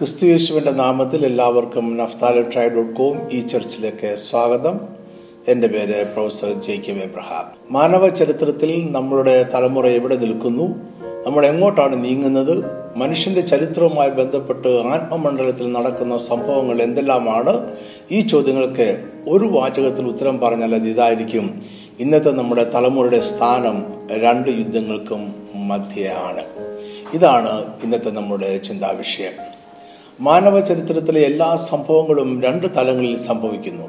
[0.00, 4.80] ക്രിസ്തുയേശുവിന്റെ നാമത്തിൽ എല്ലാവർക്കും Naphtali try dot com ഈ ചർച്ചിലേക്ക് സ്വാഗതം.
[5.48, 7.44] എന്റെ പേര് പ്രൊഫസർ ജേക്കബ് എബ്രഹാം.
[7.70, 10.62] മാനവ ചരിത്രത്തിൽ നമ്മളുടെ തലമുറ എവിടെ നിൽക്കുന്നു?
[11.26, 12.64] നമ്മൾ എങ്ങോട്ടാണ് നീങ്ങുന്നത്?
[12.96, 17.76] മനുഷ്യന്റെ ചരിത്രവുമായി ബന്ധപ്പെട്ട് ആത്മമണ്ഡലത്തിൽ നടക്കുന്ന സംഭവങ്ങൾ എന്തെല്ലാമാണ്?
[18.10, 21.62] ഈ ചോദ്യങ്ങൾക്ക് ഒരു വാചകത്തിൽ ഉത്തരം പറഞ്ഞാൽ അത് ഇതായിരിക്കും.
[22.00, 26.44] ഇന്നത്തെ നമ്മുടെ തലമുറയുടെ സ്ഥാനം രണ്ട് യുദ്ധങ്ങൾക്കും മധ്യയാണ്.
[27.14, 29.49] ഇതാണ് ഇന്നത്തെ നമ്മുടെ ചിന്താവിഷയം.
[30.20, 33.86] മാനവ ചരിത്രത്തിലെ എല്ലാ സംഭവങ്ങളും രണ്ട് തലങ്ങളിൽ സംഭവിക്കുന്നു.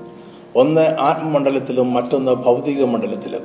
[0.55, 3.41] ഒന്ന് ആത്മമണ്ഡലത്തിലും മറ്റൊന്ന് ഭൗതിക മണ്ഡലത്തിലും.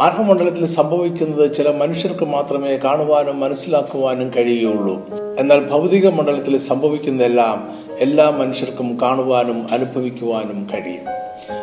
[0.00, 5.06] ആത്മമണ്ഡലത്തിൽ സംഭവിക്കുന്നത് ചില മനുഷ്യർക്ക് മാത്രമേ കാണുവാനും മനസ്സിലാക്കുവാനും കഴിയുകയുള്ളൂ.
[5.38, 11.04] എന്നാൽ ഭൗതിക മണ്ഡലത്തിൽ സംഭവിക്കുന്നതെല്ലാം എല്ലാ മനുഷ്യർക്കും കാണുവാനും അനുഭവിക്കുവാനും കഴിയും.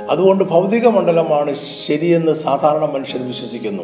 [0.10, 1.54] അതുകൊണ്ട് ഭൗതിക മണ്ഡലമാണ്
[1.88, 3.84] ശരിയെന്ന് സാധാരണ മനുഷ്യർ വിശ്വസിക്കുന്നു.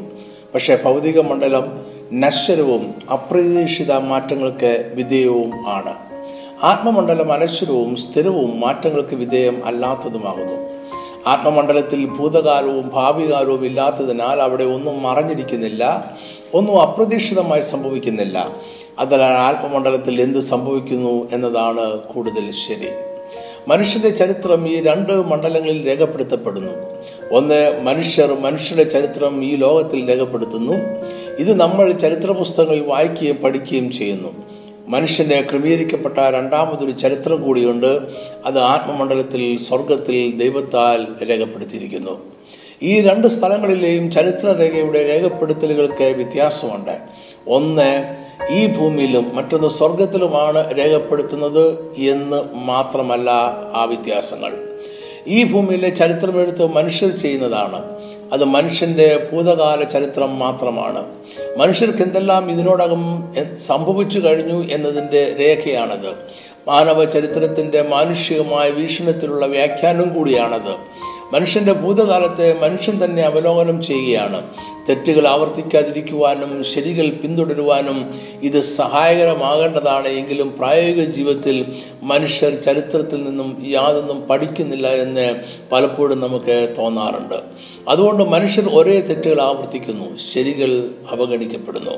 [0.53, 6.06] പക്ഷേ ഭൗതിക മണ്ഡലം നശ്വരവും അപ്രതീക്ഷിത മാറ്റങ്ങൾക്ക് വിധേയവും ആണ്.
[6.63, 10.69] ആത്മമണ്ഡലം അനശ്വരവും സ്ഥിരവും മാറ്റങ്ങൾക്ക് വിധേയം അല്ലാത്തതുമാകുന്നു.
[11.27, 16.11] ആത്മമണ്ഡലത്തിൽ ഭൂതകാലവും ഭാവികാലവും ഇല്ലാത്തതിനാൽ അവിടെ ഒന്നും മറഞ്ഞിരിക്കുന്നില്ല
[16.53, 18.49] ഒന്നും അപ്രതീക്ഷിതമായി സംഭവിക്കുന്നില്ല.
[18.99, 22.89] അതിനാൽ ആത്മമണ്ഡലത്തിൽ എന്ത് സംഭവിക്കുന്നു എന്നതാണ് കൂടുതൽ ശരി.
[23.67, 26.73] മനുഷ്യന്റെ ചരിത്രം ഈ രണ്ട് മണ്ഡലങ്ങളിൽ രേഖപ്പെടുത്തപ്പെടുന്നു.
[27.31, 30.73] ഒന്ന് മനുഷ്യർ മനുഷ്യരുടെ ചരിത്രം ഈ ലോകത്തിൽ രേഖപ്പെടുത്തുന്നു.
[31.39, 34.46] ഇത് നമ്മൾ ചരിത്ര പുസ്തകങ്ങളിൽ വായിക്കുകയും പഠിക്കുകയും ചെയ്യുന്നു.
[34.87, 37.99] മനുഷ്യന്റെ ക്രമീകരിക്കപ്പെട്ട രണ്ടാമതൊരു ചരിത്രം കൂടിയുണ്ട്.
[38.45, 42.25] അത് ആത്മമണ്ഡലത്തിൽ സ്വർഗത്തിൽ ദൈവത്താൽ രേഖപ്പെടുത്തിയിരിക്കുന്നു.
[42.83, 46.99] ഈ രണ്ട് സ്ഥലങ്ങളിലെയും ചരിത്രരേഖയുടെ രേഖപ്പെടുത്തലുകൾക്ക് വ്യത്യാസമുണ്ട്.
[47.47, 48.15] ഒന്ന്
[48.49, 53.29] ഈ ഭൂമിയിലും മറ്റൊന്ന് സ്വർഗത്തിലുമാണ് രേഖപ്പെടുത്തുന്നത് എന്ന് മാത്രമല്ല
[53.73, 54.67] ആ വ്യത്യാസങ്ങൾ.
[55.27, 57.97] ഈ ഭൂമിയിലെ ചരിത്രമെടുത്ത് മനുഷ്യർ ചെയ്യുന്നതാണ്.
[58.33, 61.05] അത് മനുഷ്യന്റെ ഭൂതകാല ചരിത്രം മാത്രമാണ്.
[61.57, 66.15] മനുഷ്യർക്ക് എന്തെല്ലാം ഇതിനോടകം സംഭവിച്ചു കഴിഞ്ഞു എന്നതിന്റെ രേഖയാണത്.
[66.67, 70.75] മാനവ ചരിത്രത്തിന്റെ മാനുഷികമായ വീക്ഷണത്തിലുള്ള വ്യാഖ്യാനം കൂടിയാണത്.
[71.33, 74.41] മനുഷ്യന്റെ ഭൂതകാലത്തെ മനുഷ്യൻ തന്നെ അവലോകനം ചെയ്യുകയാണ്.
[74.89, 81.65] തെറ്റുകൾ ആവർത്തിക്കാതിരിക്കുവാനും ശരികൾ പിന്തുടരുവാനും ഇത് സഹായകരമാകേണ്ടതാണ് എങ്കിലും പ്രായോഗിക ജീവിതത്തിൽ
[82.03, 85.35] മനുഷ്യർ ചരിത്രത്തിൽ നിന്നും യാതൊന്നും പഠിക്കുന്നില്ല എന്ന്
[85.71, 87.35] പലപ്പോഴും നമുക്ക് തോന്നാറുണ്ട്.
[87.87, 91.91] അതുകൊണ്ട് മനുഷ്യർ ഒരേ തെറ്റുകൾ ആവർത്തിക്കുന്നു ശരികൾ അവഗണിക്കപ്പെടുന്നു.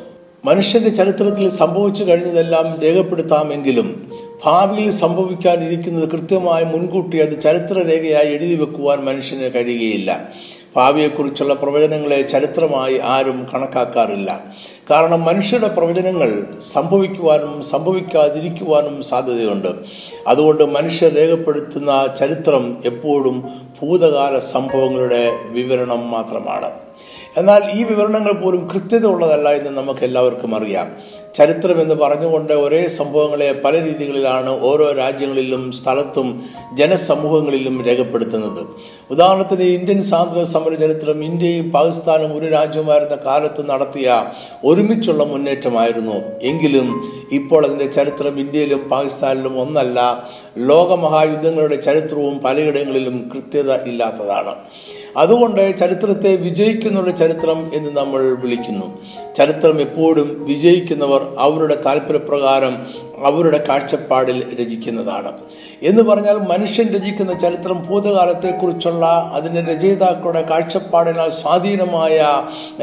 [0.46, 4.09] മനുഷ്യന്റെ ചരിത്രത്തിൽ സംഭവിച്ചു കഴിഞ്ഞതെല്ലാം രേഖപ്പെടുത്താമെങ്കിലും
[4.44, 10.28] ഭാവിയിൽ സംഭവിക്കാനിരിക്കുന്നത് കൃത്യമായി മുൻകൂട്ടി അത് ചരിത്രരേഖയായി എഴുതി വെക്കുവാൻ മനുഷ്യന് കഴിയുകയില്ല.
[10.76, 14.44] ഭാവിയെക്കുറിച്ചുള്ള പ്രവചനങ്ങളെ ചരിത്രമായി ആരും കണക്കാക്കാറില്ല.
[14.92, 19.68] കാരണം മനുഷ്യരുടെ പ്രവചനങ്ങൾ സംഭവിക്കുവാനും സംഭവിക്കാതിരിക്കുവാനും സാധ്യതയുണ്ട്.
[20.28, 23.50] അതുകൊണ്ട് മനുഷ്യർ രേഖപ്പെടുത്തുന്ന ചരിത്രം എപ്പോഴും
[23.82, 26.70] ഭൂതകാല സംഭവങ്ങളുടെ വിവരണം മാത്രമാണ്.
[27.38, 31.20] എന്നാൽ ഈ വിവരണങ്ങൾ പോലും കൃത്യത ഉള്ളതല്ല എന്ന് നമുക്ക് എല്ലാവർക്കും അറിയാം.
[31.36, 38.68] ചരിത്രം എന്ന് പറഞ്ഞുകൊണ്ട് ഒരേ സംഭവങ്ങളെ പല രീതികളിലാണ് ഓരോ രാജ്യങ്ങളിലും സ്ഥലത്തും ജനസമൂഹങ്ങളിലും രേഖപ്പെടുത്തുന്നത്.
[39.12, 44.26] ഉദാഹരണത്തിന് ഇന്ത്യൻ സ്വാതന്ത്ര്യ സമര ചരിത്രം ഇന്ത്യയും പാകിസ്ഥാനും ഒരു രാജ്യമായിരുന്ന കാലത്ത് നടത്തിയ
[44.64, 46.22] ഒരുമിച്ചുള്ള മുന്നേറ്റമായിരുന്നു.
[46.42, 54.56] എങ്കിലും ഇപ്പോൾ അതിന്റെ ചരിത്രം ഇന്ത്യയിലും പാകിസ്ഥാനിലും ഒന്നല്ല ലോകമഹായുദ്ധങ്ങളുടെ ചരിത്രവും പലയിടങ്ങളിലും കൃത്യത ഇല്ലാത്തതാണ്.
[55.18, 58.98] അതുകൊണ്ട് ചരിത്രത്തെ വിജയിക്കുന്നവരുടെ ചരിത്രം എന്ന് നമ്മൾ വിളിക്കുന്നു.
[59.38, 62.88] ചരിത്രം എപ്പോഴും വിജയിക്കുന്നവർ അവരുടെ താല്പര്യപ്രകാരം
[63.26, 65.32] അവരുടെ കാഴ്ചപ്പാടിൽ രചിക്കുന്നതാണ്.
[65.84, 72.26] എന്ന് പറഞ്ഞാൽ മനുഷ്യൻ രചിക്കുന്ന ചരിത്രം ഭൂതകാലത്തെക്കുറിച്ചുള്ള അതിന്റെ രചയിതാക്കളുടെ കാഴ്ചപ്പാടിനാൽ സ്വാധീനമായ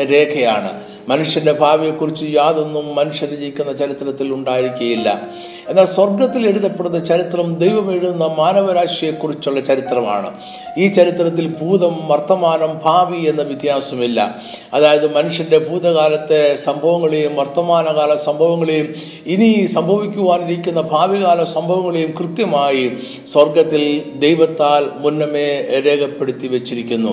[0.05, 0.83] രേഖയാണ്.
[1.09, 5.23] മനുഷ്യന്റെ ഭാവിയെക്കുറിച്ച് യാതൊന്നും മനുഷ്യൻ രചിക്കുന്ന ചരിത്രത്തിൽ ഉണ്ടായിരിക്കുകയില്ല
[5.69, 10.33] എന്നാൽ സ്വർഗത്തിൽ എഴുതപ്പെടുന്ന ചരിത്രം ദൈവം എഴുതുന്ന മാനവരാശിയെക്കുറിച്ചുള്ള ചരിത്രമാണ്.
[10.79, 14.37] ഈ ചരിത്രത്തിൽ ഭൂതം വർത്തമാനം ഭാവി എന്ന വ്യത്യാസമില്ല.
[14.75, 18.95] അതായത് മനുഷ്യന്റെ ഭൂതകാലത്തെ സംഭവങ്ങളെയും വർത്തമാനകാല സംഭവങ്ങളെയും
[19.27, 19.67] ഇനി
[20.27, 22.85] സംഭവിക്കുവാനിരിക്കുന്ന ഭാവികാല സംഭവങ്ങളെയും കൃത്യമായി
[23.33, 23.83] സ്വർഗത്തിൽ
[24.25, 25.49] ദൈവത്താൽ മുന്നമേ
[25.87, 27.13] രേഖപ്പെടുത്തി വെച്ചിരിക്കുന്നു.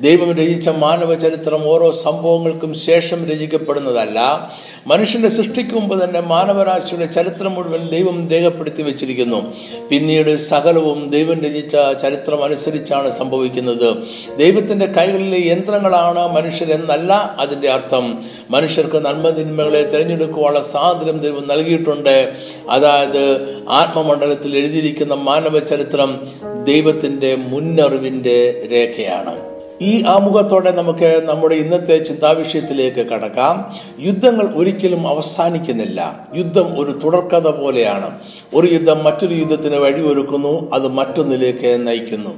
[0.00, 4.50] ദൈവം രചിച്ച മാനവ ചരിത്രം ഓരോ സംഭവങ്ങൾക്കും ശേഷം രചിക്കപ്പെടുന്നതല്ല.
[4.86, 9.52] മനുഷ്യന്റെ സൃഷ്ടിക്ക് മുമ്പ് തന്നെ മാനവരാശിയുടെ ചരിത്രം മുഴുവൻ ദൈവം രേഖപ്പെടുത്തി വെച്ചിരിക്കുന്നു.
[9.90, 13.96] പിന്നീട് സകലവും ദൈവം രചിച്ച ചരിത്രം അനുസരിച്ചാണ് സംഭവിക്കുന്നത്.
[14.38, 18.22] ദൈവത്തിന്റെ കൈകളിലെ യന്ത്രങ്ങളാണ് മനുഷ്യരെന്നല്ല അതിന്റെ അർത്ഥം.
[18.50, 22.32] മനുഷ്യർക്ക് നന്മതിന്മകളെ തിരഞ്ഞെടുക്കുവാനുള്ള സ്വാതന്ത്ര്യം ദൈവം നൽകിയിട്ടുണ്ട്.
[22.70, 26.20] അതായത് ആത്മമണ്ഡലത്തിൽ എഴുതിയിരിക്കുന്ന മാനവ ചരിത്രം
[26.64, 29.49] ദൈവത്തിന്റെ മുന്നറിവിന്റെ രേഖയാണ്.
[29.82, 33.76] ഈ ആമുഖത്തോടെ നമുക്ക് നമ്മുടെ ഇന്നത്തെ ചിന്താവിഷയത്തിലേക്ക് കടക്കാം.
[34.00, 36.26] യുദ്ധങ്ങൾ ഒരിക്കലും അവസാനിക്കുന്നില്ല.
[36.36, 38.18] യുദ്ധം ഒരു തുടർക്കഥ പോലെയാണ്.
[38.54, 42.30] ഒരു യുദ്ധം മറ്റൊരു യുദ്ധത്തിന് വഴിയൊരുക്കുന്നു അത് മറ്റൊന്നിലേക്ക് നയിക്കുന്നു.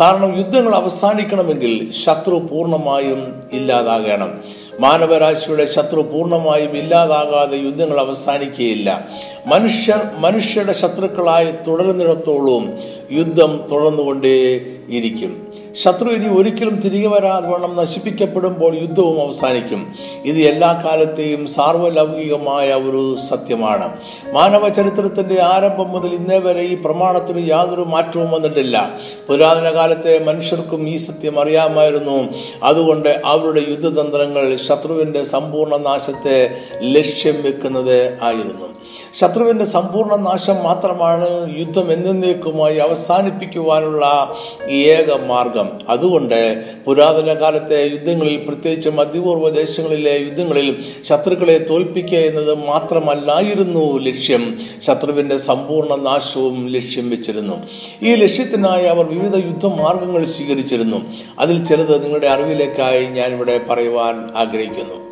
[0.00, 4.38] കാരണം യുദ്ധങ്ങൾ അവസാനിക്കണമെങ്കിൽ ശത്രു പൂർണമായും ഇല്ലാതാകണം.
[4.80, 9.08] മാനവരാശിയുടെ ശത്രു പൂർണമായും ഇല്ലാതാകാതെ യുദ്ധങ്ങൾ അവസാനിക്കുകയില്ല.
[9.46, 12.72] മനുഷ്യർ മനുഷ്യരുടെ ശത്രുക്കളായി തുടരുന്നിടത്തോളം
[13.12, 19.94] യുദ്ധം തുടർന്നുകൊണ്ടേ ഇരിക്കും ശത്രു ഇനി ഒരിക്കലും തിരികെ വരാതെ വണ്ണം നശിപ്പിക്കപ്പെടുമ്പോൾ യുദ്ധവും അവസാനിക്കും.
[20.24, 23.96] ഇത് എല്ലാ കാലത്തെയും സാർവലൗകികമായ ഒരു സത്യമാണ്.
[24.32, 28.98] മാനവ ചരിത്രത്തിന്റെ ആരംഭം മുതൽ ഇന്നേ വരെ ഈ പ്രമാണത്തിന് യാതൊരു മാറ്റവും വന്നിട്ടില്ല.
[29.28, 32.28] പുരാതന കാലത്തെ മനുഷ്യർക്കും ഈ സത്യം അറിയാമായിരുന്നു.
[32.62, 38.79] അതുകൊണ്ട് അവരുടെ യുദ്ധതന്ത്രങ്ങൾ ശത്രുവിന്റെ സമ്പൂർണ നാശത്തെ ലക്ഷ്യം വെക്കുന്നത് ആയിരുന്നു.
[39.14, 44.34] ശത്രുവിന്റെ സമ്പൂർണ നാശം മാത്രമാണ് യുദ്ധം എന്നേക്കുമായി അവസാനിപ്പിക്കുവാനുള്ള
[44.70, 45.68] ഏക മാർഗം.
[45.88, 54.58] അതുകൊണ്ട് പുരാതന കാലത്തെ യുദ്ധങ്ങളിൽ പ്രത്യേകിച്ച് മധ്യപൂർവ ദേശങ്ങളിലെ യുദ്ധങ്ങളിൽ ശത്രുക്കളെ തോൽപ്പിക്കുക എന്നത് മാത്രമല്ലായിരുന്നു ലക്ഷ്യം.
[54.82, 57.54] ശത്രുവിന്റെ സമ്പൂർണ നാശവും ലക്ഷ്യം വെച്ചിരുന്നു.
[58.02, 60.96] ഈ ലക്ഷ്യത്തിനായി അവർ വിവിധ യുദ്ധമാർഗങ്ങൾ സ്വീകരിച്ചിരുന്നു.
[61.38, 65.09] അതിൽ ചിലത് നിങ്ങളുടെ അറിവിലേക്കായി ഞാനിവിടെ പറയുവാൻ ആഗ്രഹിക്കുന്നു.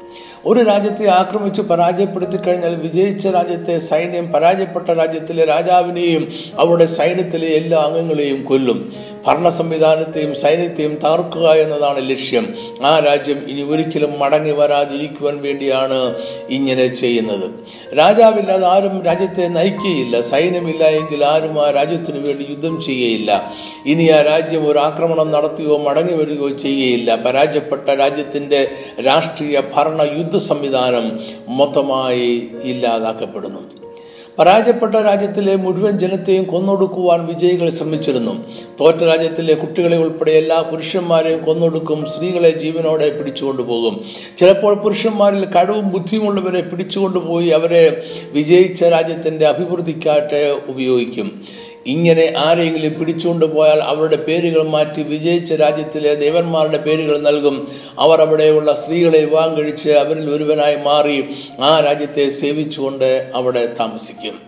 [0.48, 6.22] ഒരു രാജ്യത്തെ ആക്രമിച്ച് പരാജയപ്പെടുത്തി കഴിഞ്ഞാൽ വിജയിച്ച രാജ്യത്തെ സൈന്യം പരാജയപ്പെട്ട രാജ്യത്തിലെ രാജാവിനെയും
[6.58, 8.78] അവരുടെ സൈന്യത്തിലെ എല്ലാ അംഗങ്ങളെയും കൊല്ലും.
[9.26, 12.54] ഭരണ സംവിധാനത്തെയും സൈന്യത്തെയും തകർക്കുക എന്നതാണ് ലക്ഷ്യം.
[12.82, 16.14] ആ രാജ്യം ഇനി ഒരിക്കലും മടങ്ങി വരാതിരിക്കുവാൻ വേണ്ടിയാണ്
[16.50, 17.50] ഇങ്ങനെ ചെയ്യുന്നത്.
[17.98, 20.20] രാജാവില്ലാതെ ആരും രാജ്യത്തെ നയിക്കുകയില്ല.
[20.20, 23.52] സൈന്യമില്ല എങ്കിൽ ആരും ആ രാജ്യത്തിനു വേണ്ടി യുദ്ധം ചെയ്യുകയില്ല.
[23.86, 27.14] ഇനി ആ രാജ്യം ഒരു ആക്രമണം നടത്തുകയോ മടങ്ങി വരികയോ ചെയ്യുകയില്ല.
[27.14, 28.70] പരാജയപ്പെട്ട രാജ്യത്തിന്റെ
[29.06, 33.87] രാഷ്ട്രീയ ഭരണ യുദ്ധ സംവിധാനം മൊത്തമായി ഇല്ലാതാക്കപ്പെടുന്നു.
[34.38, 38.44] പരാജയപ്പെട്ട രാജ്യത്തിലെ മുഴുവൻ ജനത്തെയും കൊന്നൊടുക്കുവാൻ വിജയികൾ ശ്രമിച്ചിരുന്നു.
[38.80, 44.04] തോറ്റ രാജ്യത്തിലെ കുട്ടികളെ ഉൾപ്പെടെ എല്ലാ പുരുഷന്മാരെയും കൊന്നൊടുക്കും സ്ത്രീകളെ ജീവനോടെ പിടിച്ചുകൊണ്ടുപോകും.
[44.38, 48.02] ചിലപ്പോൾ പുരുഷന്മാരിൽ കഴിവും ബുദ്ധിയുമുള്ളവരെ പിടിച്ചുകൊണ്ടുപോയി അവരെ
[48.32, 51.42] വിജയിച്ച രാജ്യത്തിന്റെ അഭിവൃദ്ധിക്കായിട്ട് ഉപയോഗിക്കും.
[51.86, 57.68] ഇങ്ങനെ ആരെങ്കിലും പിടിച്ചുകൊണ്ട് പോയാൽ അവരുടെ പേരുകൾ മാറ്റി വിജയിച്ച രാജ്യത്തിലെ ദേവന്മാരുടെ പേരുകൾ നൽകും.
[57.98, 61.24] അവർ അവിടെയുള്ള സ്ത്രീകളെ വിവാഹം കഴിച്ച് അവരിൽ ഒരുവനായി മാറി
[61.60, 64.47] ആ രാജ്യത്തെ സേവിച്ചുകൊണ്ട് അവിടെ താമസിക്കും.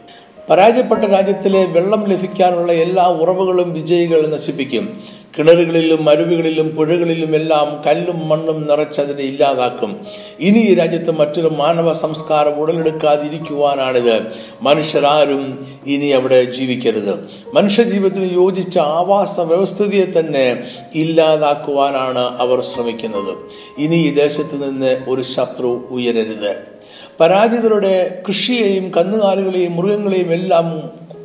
[0.50, 5.02] പരാജയപ്പെട്ട രാജ്യത്തിലെ വെള്ളം ലഭിക്കാനുള്ള എല്ലാ ഉറവുകളും വിജയികൾ നശിപ്പിക്കും.
[5.38, 10.00] കിണറുകളിലും അരുവികളിലും പുഴകളിലും എല്ലാം കല്ലും മണ്ണും നിറച്ചതിനെ ഇല്ലാതാക്കും.
[10.40, 14.16] ഇനി ഈ രാജ്യത്ത് മറ്റൊരു മാനവ സംസ്കാരം ഉടലെടുക്കാതിരിക്കുവാനാണിത്.
[14.62, 17.14] മനുഷ്യരാരും ഇനി അവിടെ ജീവിക്കരുത്.
[17.54, 20.64] മനുഷ്യ ജീവിതത്തിന് യോജിച്ച ആവാസ വ്യവസ്ഥിതിയെ തന്നെ
[20.94, 23.36] ഇല്ലാതാക്കുവാനാണ് അവർ ശ്രമിക്കുന്നത്.
[23.78, 26.79] ഇനി ഈ ദേശത്ത് നിന്ന് ഒരു ശത്രു ഉയരരുത്.
[27.20, 27.94] പരാജിതരുടെ
[28.28, 30.66] കൃഷിയെയും കന്നുകാലികളെയും മൃഗങ്ങളെയും എല്ലാം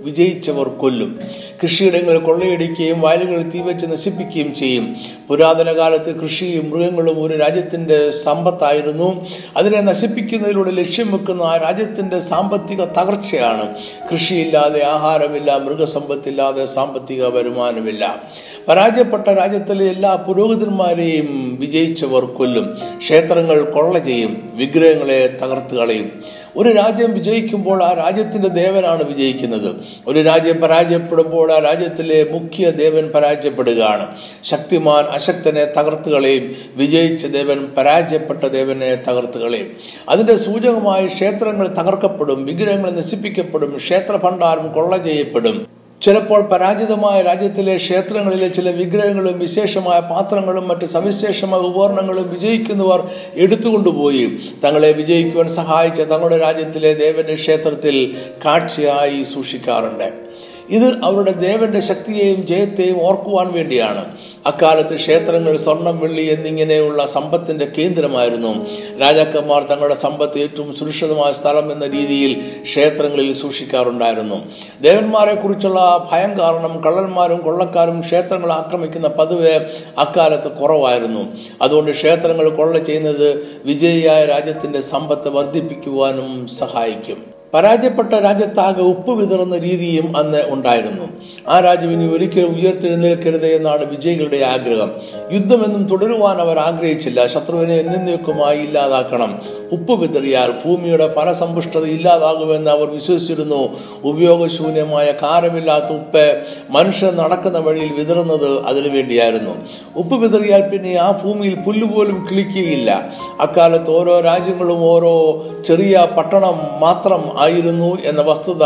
[0.06, 1.20] വിജയിച്ചവർ കൊല്ലും.
[1.64, 4.96] കൃഷിയിടങ്ങൾ കൊള്ളയടിക്കുകയും വയലുകൾ തീവച്ച് നശിപ്പിക്കുകയും ചെയ്യും.
[5.28, 9.26] പുരാതന കാലത്ത് കൃഷിയും മൃഗങ്ങളും ഒരു രാജ്യത്തിന്റെ സമ്പത്തായിരുന്നു.
[9.58, 13.76] അതിനെ നശിപ്പിക്കുന്നതിലൂടെ ലക്ഷ്യം വെക്കുന്ന ആ രാജ്യത്തിന്റെ സാമ്പത്തിക തകർച്ചയാണ്.
[14.12, 18.24] കൃഷിയില്ലാതെ ആഹാരമില്ല മൃഗസമ്പത്തില്ലാതെ സാമ്പത്തിക വരുമാനമില്ല.
[18.68, 22.78] പരാജയപ്പെട്ട രാജ്യത്തിലെ എല്ലാ പുരോഹിതന്മാരെയും വിജയിച്ചവർ കൊല്ലും.
[22.98, 26.24] ക്ഷേത്രങ്ങൾ കൊള്ള ചെയ്യും വിഗ്രഹങ്ങളെ തകർത്ത് കളയും.
[26.58, 29.76] ഒരു രാജ്യം വിജയിക്കുമ്പോൾ ആ രാജ്യത്തിന്റെ ദേവനാണ് വിജയിക്കുന്നത്.
[30.08, 34.08] ഒരു രാജ്യം പരാജയപ്പെടുമ്പോൾ ആ രാജ്യത്തിലെ മുഖ്യ ദേവൻ പരാജയപ്പെടുകയാണ്.
[34.44, 36.56] ശക്തിമാൻ അശക്തനെ തകർത്ത് കളയും.
[36.76, 39.68] വിജയിച്ച ദേവൻ പരാജയപ്പെട്ട ദേവനെ തകർത്ത് കളയും.
[40.10, 42.46] അതിന്റെ സൂചകമായി ക്ഷേത്രങ്ങൾ തകർക്കപ്പെടും.
[42.46, 43.78] വിഗ്രഹങ്ങൾ നശിപ്പിക്കപ്പെടും.
[43.78, 45.85] ക്ഷേത്ര ഭണ്ഡാരം കൊള്ള ചെയ്യപ്പെടും.
[46.02, 54.40] ചിലപ്പോൾ പരാജിതമായ രാജ്യത്തിലെ ക്ഷേത്രങ്ങളിലെ ചില വിഗ്രഹങ്ങളും വിശേഷമായ പാത്രങ്ങളും മറ്റ് സവിശേഷമായ ഉപകരണങ്ങളും വിജയിക്കുന്നവർ എടുത്തുകൊണ്ടുപോയി.
[54.64, 58.16] തങ്ങളെ വിജയിക്കുവാൻ സഹായിച്ച തങ്ങളുടെ രാജ്യത്തിലെ ദേവന്റെ ക്ഷേത്രത്തിൽ
[58.46, 60.25] കാഴ്ചയായി സൂക്ഷിക്കാറുണ്ട്.
[60.70, 64.18] ഇത് അവരുടെ ദേവന്റെ ശക്തിയെയും ജയത്തെയും ഓർക്കുവാൻ വേണ്ടിയാണ്.
[64.46, 68.66] അക്കാലത്ത് ക്ഷേത്രങ്ങൾ സ്വർണം വെള്ളി എന്നിങ്ങനെയുള്ള സമ്പത്തിന്റെ കേന്ദ്രമായിരുന്നു.
[69.02, 74.46] രാജാക്കന്മാർ തങ്ങളുടെ സമ്പത്ത് ഏറ്റവും സുരക്ഷിതമായ സ്ഥലം എന്ന രീതിയിൽ ക്ഷേത്രങ്ങളിൽ സൂക്ഷിക്കാറുണ്ടായിരുന്നു.
[74.82, 79.60] ദേവന്മാരെ കുറിച്ചുള്ള ഭയം കാരണം കള്ളന്മാരും കൊള്ളക്കാരും ക്ഷേത്രങ്ങൾ ആക്രമിക്കുന്ന പതിവ്
[79.98, 81.26] അക്കാലത്ത് കുറവായിരുന്നു.
[81.62, 87.35] അതുകൊണ്ട് ക്ഷേത്രങ്ങൾ കൊള്ള ചെയ്യുന്നത് വിജയിയായ രാജ്യത്തിന്റെ സമ്പത്ത് വർദ്ധിപ്പിക്കുവാനും സഹായിക്കും.
[87.56, 91.06] പരാജയപ്പെട്ട രാജ്യത്താകെ ഉപ്പ് വിതറുന്ന രീതിയും അന്ന് ഉണ്ടായിരുന്നു.
[91.48, 94.92] ആ രാജ്യം ഇനി ഒരിക്കലും ഉയർത്തെഴുന്നേൽക്കരുത് എന്നാണ് വിജയികളുടെ ആഗ്രഹം.
[95.32, 97.26] യുദ്ധമെന്നും തുടരുവാൻ അവർ ആഗ്രഹിച്ചില്ല.
[97.26, 99.42] ശത്രുവിനെ എന്നേക്കുമായി ഇല്ലാതാക്കണം.
[99.72, 103.70] ഉപ്പ് വിതറിയാൽ ഭൂമിയുടെ ഫലസമ്പുഷ്ടത ഇല്ലാതാകുമെന്ന് അവർ വിശ്വസിച്ചിരുന്നു.
[104.04, 109.52] ഉപയോഗശൂന്യമായ കാരമില്ലാത്ത ഉപ്പ് മനുഷ്യൻ നടക്കുന്ന വഴിയിൽ വിതറുന്നത് അതിനു വേണ്ടിയായിരുന്നു.
[109.96, 113.10] ഉപ്പ് വിതറിയാൽ പിന്നെ ആ ഭൂമിയിൽ പുല്ലുപോലും കിളിക്കുകയില്ല.
[113.40, 118.64] അക്കാലത്ത് ഓരോ രാജ്യങ്ങളും ഓരോ ചെറിയ പട്ടണം മാത്രം ആയിരുന്നു എന്ന വസ്തുത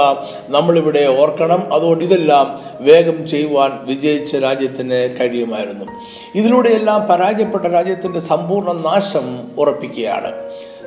[0.49, 1.73] നമ്മളിവിടെ ഓർക്കണം.
[1.73, 2.47] അതുകൊണ്ട് ഇതെല്ലാം
[2.79, 5.85] വേഗം ചെയ്യുവാൻ വിജയിച്ച രാജ്യത്തിന് കഴിയുമായിരുന്നു.
[6.35, 10.31] ഇതിലൂടെയെല്ലാം പരാജയപ്പെട്ട രാജ്യത്തിന്റെ സമ്പൂർണ നാശം ഉറപ്പിക്കുകയാണ്.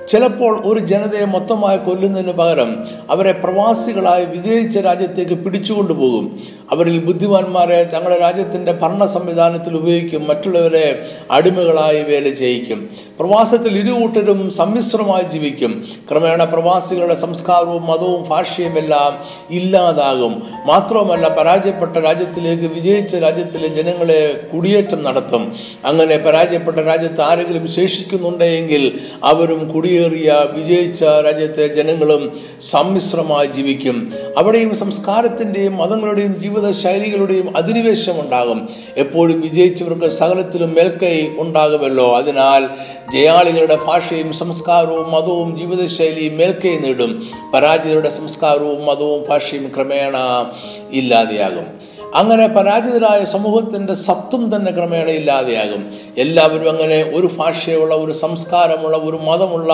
[0.08, 2.70] ചിലപ്പോൾ ഒരു ജനതയെ മൊത്തമായി കൊല്ലുന്നതിന് പകരം
[3.10, 6.26] അവരെ പ്രവാസികളായി വിജയിച്ച രാജ്യത്തേക്ക് പിടിച്ചുകൊണ്ടുപോകും.
[6.72, 10.86] അവരിൽ ബുദ്ധിമാന്മാരെ തങ്ങളുടെ രാജ്യത്തിന്റെ ഭരണ സംവിധാനത്തിൽ ഉപയോഗിക്കും മറ്റുള്ളവരെ
[11.30, 12.80] അടിമകളായി വേല ചെയ്യിക്കും.
[13.18, 15.72] പ്രവാസത്തിൽ ഇരുകൂട്ടരും സമ്മിശ്രമായി ജീവിക്കും.
[16.10, 19.12] ക്രമേണ പ്രവാസികളുടെ സംസ്കാരവും മതവും ഭാഷയും എല്ലാം
[19.50, 20.42] ഇല്ലാതാകും.
[20.66, 24.20] മാത്രവുമല്ല പരാജയപ്പെട്ട രാജ്യത്തിലേക്ക് വിജയിച്ച രാജ്യത്തിലെ ജനങ്ങളെ
[24.54, 25.44] കുടിയേറ്റം നടത്തും.
[25.84, 28.84] അങ്ങനെ പരാജയപ്പെട്ട രാജ്യത്ത് ആരെങ്കിലും ശേഷിക്കുന്നുണ്ടെങ്കിൽ
[29.24, 34.12] അവരും കുടിയേറിയ വിജയിച്ച രാജ്യത്തെ ജനങ്ങളും സമ്മിശ്രമായി ജീവിക്കും.
[34.38, 38.68] അവിടെയും സംസ്കാരത്തിന്റെയും മതങ്ങളുടെയും ജീവിത ശൈലികളുടെയും അധിനിവേശം ഉണ്ടാകും.
[38.96, 42.16] എപ്പോഴും വിജയിച്ചവർക്ക് സകലത്തിലും മേൽക്കൈ ഉണ്ടാകുമല്ലോ.
[42.16, 42.68] അതിനാൽ
[43.12, 47.26] ജയാളികളുടെ ഭാഷയും സംസ്കാരവും മതവും ജീവിതശൈലിയും മേൽക്കൈ നേടും.
[47.54, 50.46] പരാജിതരുടെ സംസ്കാരവും മതവും ഭാഷയും ക്രമേണ
[50.92, 51.91] ഇല്ലാതെയാകും.
[52.14, 59.72] അങ്ങനെ പരാജിതരായ സമൂഹത്തിന്റെ സത്വം തന്നെ ക്രമേണ ഇല്ലാതെയാകും എല്ലാവരും അങ്ങനെ ഒരു ഭാഷയുള്ള ഒരു സംസ്കാരമുള്ള ഒരു മതമുള്ള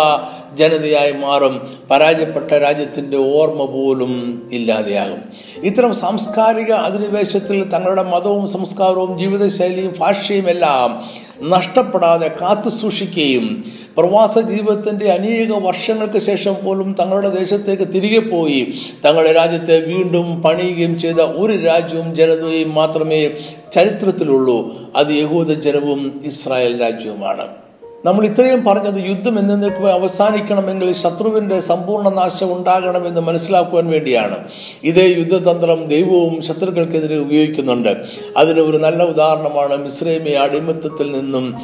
[0.54, 1.68] ജനതയായി മാറും.
[1.90, 5.20] പരാജയപ്പെട്ട രാജ്യത്തിന്റെ ഓർമ്മ പോലും ഇല്ലാതെയാകും.
[5.62, 11.04] ഇത്തരം സാംസ്കാരിക അധിനിവേശത്തിൽ തങ്ങളുടെ മതവും സംസ്കാരവും ജീവിതശൈലിയും ഭാഷയും എല്ലാം
[11.50, 13.64] നഷ്ടപ്പെടാതെ കാത്തു സൂക്ഷിക്കുകയും
[13.98, 18.74] പ്രവാസ ജീവിതത്തിന്റെ അനേക വർഷങ്ങൾക്ക് ശേഷം പോലും തങ്ങളുടെ ദേശത്തേക്ക് തിരികെ പോയി.
[19.04, 23.30] തങ്ങളുടെ രാജ്യത്തെ വീണ്ടും പണിയുകയും ചെയ്ത ഒരു രാജ്യവും ജനതയും മാത്രമേ
[23.72, 24.76] ചരിത്രത്തിലുള്ളൂ.
[24.96, 27.57] അത് യഹൂദ ജനവും ഇസ്രായേൽ രാജ്യവുമാണ്.
[28.04, 34.36] നമ്മൾ ഇത്രയും പറഞ്ഞത് യുദ്ധം എന്നേക്കും അവസാനിക്കണമെങ്കിൽ ശത്രുവിന്റെ സമ്പൂർണ നാശം ഉണ്ടാകണമെന്ന് മനസ്സിലാക്കുവാൻ വേണ്ടിയാണ്.
[34.84, 37.96] ഇതേ യുദ്ധതന്ത്രം ദൈവവും ശത്രുക്കൾക്കെതിരെ ഉപയോഗിക്കുന്നുണ്ട്.
[38.36, 41.54] അതിന് ഒരു നല്ല ഉദാഹരണമാണ് മിശ്രൈമിയ അടിമത്തത്തിൽ നിന്നും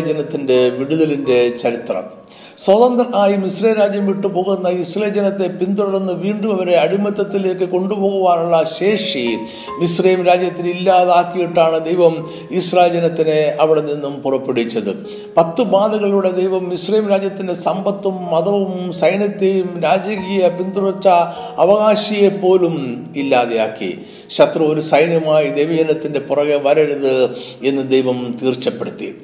[0.00, 2.17] ജനത്തിന്റെ വിടുതലിന്റെ ചരിത്രം.
[2.64, 9.38] സ്വതന്ത്രനായി ഇസ്രേ രാജ്യം വിട്ടു പോകുന്ന ഇസ്രേ ജനത്തെ പിന്തുടർന്ന് വീണ്ടും അവരെ അടിമത്തത്തിലേക്ക് കൊണ്ടുപോകുവാനുള്ള ശേഷി
[9.80, 15.06] മിസ്രൈം രാജ്യത്തിന് ഇല്ലാതാക്കിയിട്ടാണ് ദൈവം ഇസ്രായേൽ ജനത്തിനെ അവിടെ നിന്നും പുറപ്പെടുവിച്ചത്.
[15.36, 21.08] പത്ത് ബാധകളിലൂടെ ദൈവം മിശ്രയും രാജ്യത്തിന്റെ സമ്പത്തും മതവും സൈന്യത്തെയും രാജകീയ പിന്തുടർച്ച
[21.56, 23.98] അവകാശിയെ പോലും ഇല്ലാതെയാക്കി.
[24.30, 27.30] ശത്രു ഒരു സൈന്യമായി ദൈവജനത്തിന്റെ പുറകെ വരരുത്
[27.64, 29.14] എന്ന് ദൈവം തീർച്ചപ്പെടുത്തി.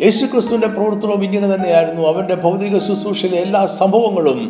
[0.00, 2.08] യേശുക്രിസ്തുവിന്റെ പ്രവർത്തനവും ഇങ്ങനെ തന്നെയായിരുന്നു.
[2.08, 4.40] അവന്റെ ഭൗതിക ശുശ്രൂഷയിലെ എല്ലാ സംഭവങ്ങളും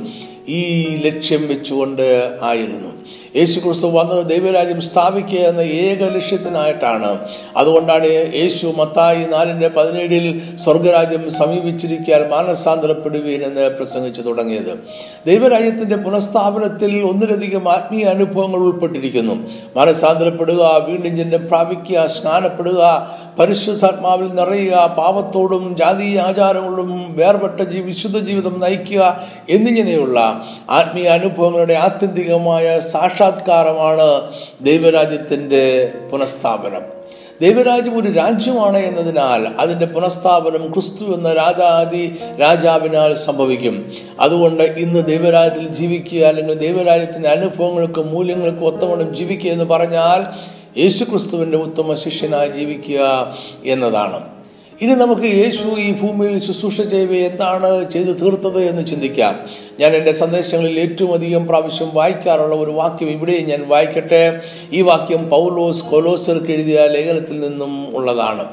[0.49, 2.95] ഈ ലക്ഷ്യം വെച്ചുകൊണ്ട് ആയിരുന്നു.
[3.37, 7.19] യേശു ക്രിസ്തു വന്നത് ദൈവരാജ്യം സ്ഥാപിക്കുക എന്ന ഏക ലക്ഷ്യത്തിനായിട്ടാണ്.
[7.57, 14.79] അതുകൊണ്ടാണ് യേശു മത്തായി നാലിന്റെ പതിനേഴിൽ സ്വർഗരാജ്യം സമീപിച്ചിരിക്കാൻ മാനസാന്തരപ്പെടുവീൻ എന്ന് പ്രസംഗിച്ചു തുടങ്ങിയത്.
[15.27, 19.35] ദൈവരാജ്യത്തിന്റെ പുനഃസ്ഥാപനത്തിൽ ഒന്നിലധികം ആത്മീയ അനുഭവങ്ങൾ ഉൾപ്പെട്ടിരിക്കുന്നു.
[19.77, 29.21] മാനസാന്തരപ്പെടുക വീണ്ടും ജന്മം പ്രാപിക്കുക സ്നാനപ്പെടുക പരിശുദ്ധാത്മാവിൽ നിറയുക പാപത്തോടും ജാതീയ ആചാരങ്ങളോടും വേർപെട്ട വിശുദ്ധ ജീവിതം നയിക്കുക
[29.51, 30.34] എന്നിങ്ങനെയുള്ള
[30.71, 34.23] ആത്മീയ അനുഭവങ്ങളുടെ ആത്യന്തികമായ സാക്ഷാത്കാരമാണ്
[34.61, 36.95] ദൈവരാജ്യത്തിന്റെ പുനഃസ്ഥാപനം.
[37.41, 43.93] ദൈവരാജ്യം ഒരു രാജ്യമാണ് എന്നതിനാൽ അതിന്റെ പുനഃസ്ഥാപനം ക്രിസ്തു എന്ന രാജാതി രാജാവിനാൽ സംഭവിക്കും.
[44.21, 50.21] അതുകൊണ്ട് ഇന്ന് ദൈവരാജ്യത്തിൽ ജീവിക്കുക അല്ലെങ്കിൽ ദൈവരാജ്യത്തിന്റെ അനുഭവങ്ങൾക്കും മൂല്യങ്ങൾക്കും ഒത്തവണ്ണം ജീവിക്കുക എന്ന് പറഞ്ഞാൽ
[50.81, 54.35] യേശു ക്രിസ്തുവിന്റെ ഉത്തമ ശിഷ്യനായി ജീവിക്കുക എന്നതാണ്.
[54.81, 59.41] ഇനി നമുക്ക് യേശു ഈ ഭൂമിയിൽ ശുശ്രൂഷ ചെയ്യവേ എന്താണ് ചെയ്തു തീർത്തത് എന്ന് ചിന്തിക്കാം.
[59.81, 64.41] ഞാൻ എന്റെ സന്ദേശങ്ങളിൽ ഏറ്റവും അധികം പ്രാവശ്യം വായിക്കാറുള്ള ഒരു വാക്യം ഇവിടെയും ഞാൻ വായിക്കട്ടെ.
[64.73, 68.45] ഈ വാക്യം പൗലോസ് കൊലോസർക്ക് എഴുതിയ ലേഖനത്തിൽ നിന്നും ഉള്ളതാണ്.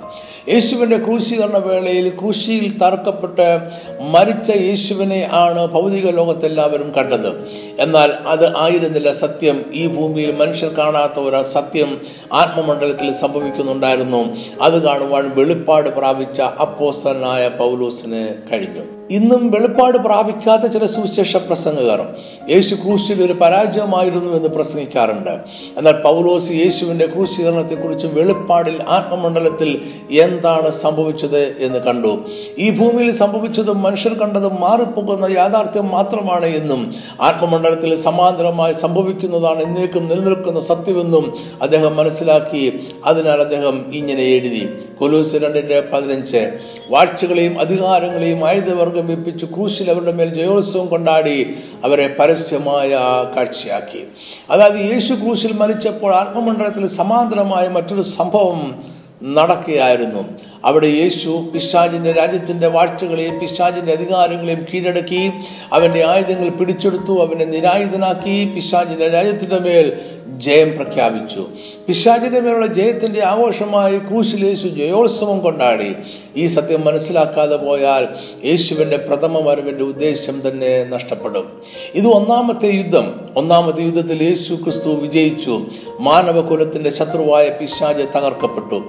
[0.50, 3.60] യേശുവിന്റെ ക്രൂശീകരണ വേളയിൽ ക്രൂശിയിൽ തറക്കപ്പെട്ട്
[4.02, 7.48] മരിച്ച യേശുവിനെ ആണ് ഭൗതിക ലോകത്തെല്ലാവരും കണ്ടത്.
[7.80, 9.66] എന്നാൽ അത് ആയിരുന്നില്ല സത്യം.
[9.74, 12.02] ഈ ഭൂമിയിൽ മനുഷ്യർ കാണാത്ത ഒരു സത്യം
[12.34, 14.38] ആത്മമണ്ഡലത്തിൽ സംഭവിക്കുന്നുണ്ടായിരുന്നു.
[14.62, 19.01] അത് കാണുവാൻ വെളിപ്പാട് പ്രാപിച്ച അപ്പോസ്തനായ പൗലോസിന് കഴിഞ്ഞു.
[19.12, 22.16] ഇന്നും വെളിപ്പാട് പ്രാപിക്കാത്ത ചില സുവിശേഷ പ്രസംഗകർ
[22.50, 25.30] യേശു ക്രൂശിൽ ഒരു പരാജയമായിരുന്നു എന്ന് പ്രസംഗിക്കാറുണ്ട്.
[25.78, 32.26] എന്നാൽ പൗലോസ് യേശുവിന്റെ ക്രൂശീകരണത്തെക്കുറിച്ച് വെളിപ്പാടിൽ ആത്മമണ്ഡലത്തിൽ എന്താണ് സംഭവിച്ചത് എന്ന് കണ്ടു.
[32.60, 41.34] ഈ ഭൂമിയിൽ സംഭവിച്ചതും മനുഷ്യർ കണ്ടതും മാറിപ്പോകുന്ന യാഥാർത്ഥ്യം മാത്രമാണ് എന്നും ആത്മമണ്ഡലത്തിൽ സമാന്തരമായി സംഭവിക്കുന്നതാണ് എന്നേക്കും നിലനിൽക്കുന്ന സത്യമെന്നും
[41.62, 42.88] അദ്ദേഹം മനസ്സിലാക്കി.
[43.06, 44.70] അതിനാൽ അദ്ദേഹം ഇങ്ങനെ എഴുതി.
[45.00, 46.58] കൊലൂസ് രണ്ടിന്റെ പതിനഞ്ച്.
[46.90, 52.90] വാഴ്ചകളെയും അധികാരങ്ങളെയും ആയുധവർഗം വെപ്പിച്ച് ക്രൂശിൽ അവരുടെ മേൽ ജയോത്സവം കൊണ്ടാടി അവരെ പരസ്യമായ
[53.38, 54.04] കാഴ്ചയാക്കി.
[54.50, 58.92] അതായത് യേശു ക്രൂശിൽ മരിച്ചപ്പോൾ ആത്മമണ്ഡലത്തിൽ സമാന്തരമായ മറ്റൊരു സംഭവം
[59.24, 60.52] നടക്കുകയായിരുന്നു.
[60.66, 65.32] അവിടെ യേശു പിശാജിന്റെ രാജ്യത്തിന്റെ വാഴ്ചകളെയും പിശാജിന്റെ അധികാരങ്ങളെയും കീഴടക്കി
[65.74, 70.02] അവന്റെ ആയുധങ്ങൾ പിടിച്ചെടുത്തു അവനെ നിരായുധനാക്കി പിശാജിന്റെ രാജ്യത്തിന്റെ മേൽ
[70.38, 71.48] ജയം പ്രഖ്യാപിച്ചു.
[71.88, 75.96] പിശാചിന്റെ മേലുള്ള ജയത്തിന്റെ ആഘോഷമായി ക്രൂശിൽ യേശു ജയോത്സവം കൊണ്ടാടി.
[76.36, 78.08] ഈ സത്യം മനസ്സിലാക്കാതെ പോയാൽ
[78.46, 81.62] യേശുവിന്റെ പ്രഥമ വരവിന്റെ ഉദ്ദേശം തന്നെ നഷ്ടപ്പെടും.
[81.96, 83.22] ഇത് ഒന്നാമത്തെ യുദ്ധം.
[83.38, 85.66] ഒന്നാമത്തെ യുദ്ധത്തിൽ യേശു ക്രിസ്തു വിജയിച്ചു.
[86.00, 88.84] മാനവകുലത്തിന്റെ ശത്രുവായ പിശാജ് തകർക്കപ്പെട്ടു.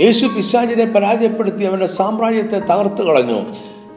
[0.00, 3.42] യേശു പിശാജിനെ പരാജയപ്പെടുത്തി അവന്റെ സാമ്രാജ്യത്തെ തകർത്തു കളഞ്ഞു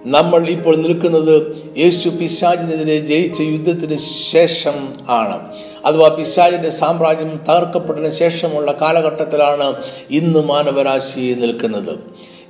[0.05, 3.97] നമ്മൾ ഇപ്പോൾ നിൽക്കുന്നത് യേശു പിശാചിനെതിരെ ജയിച്ച യുദ്ധത്തിന്
[4.31, 5.47] ശേഷം ആണ്.
[5.85, 9.73] അഥവാ പിശാചിന്റെ സാമ്രാജ്യം തകർക്കപ്പെട്ടതിന് ശേഷമുള്ള കാലഘട്ടത്തിലാണ്
[10.11, 11.99] ഇന്ന് മാനവരാശി നിൽക്കുന്നത്.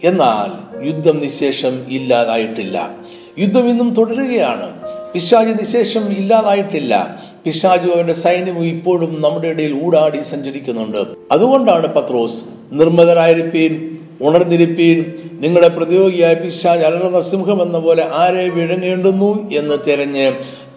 [0.03, 2.95] എന്നാൽ യുദ്ധം നിശേഷം ഇല്ലാതായിട്ടില്ല.
[3.39, 4.71] യുദ്ധം ഇന്നും തുടരുകയാണ്.
[5.13, 7.23] പിശാജ് നിശേഷം ഇല്ലാതായിട്ടില്ല.
[7.45, 11.03] പിശാജു അവന്റെ സൈന്യവും ഇപ്പോഴും നമ്മുടെ ഇടയിൽ ഊടാടി സഞ്ചരിക്കുന്നുണ്ട്.
[11.31, 15.05] അതുകൊണ്ടാണ് പത്രോസ് നിർമ്മതരായിരിപ്പീൻ ഉണർന്നിരിപ്പീൻ.
[15.39, 20.31] നിങ്ങളുടെ പ്രതിയോഗിയായ പിശാജ് അലറുന്ന സിംഹം എന്ന പോലെ ആരെ വിഴുങ്ങേണ്ടുന്നു എന്ന് തിരഞ്ഞ്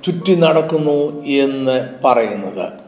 [0.05, 2.82] ചുറ്റി നടക്കുന്നു എന്ന് പറയുന്നത്.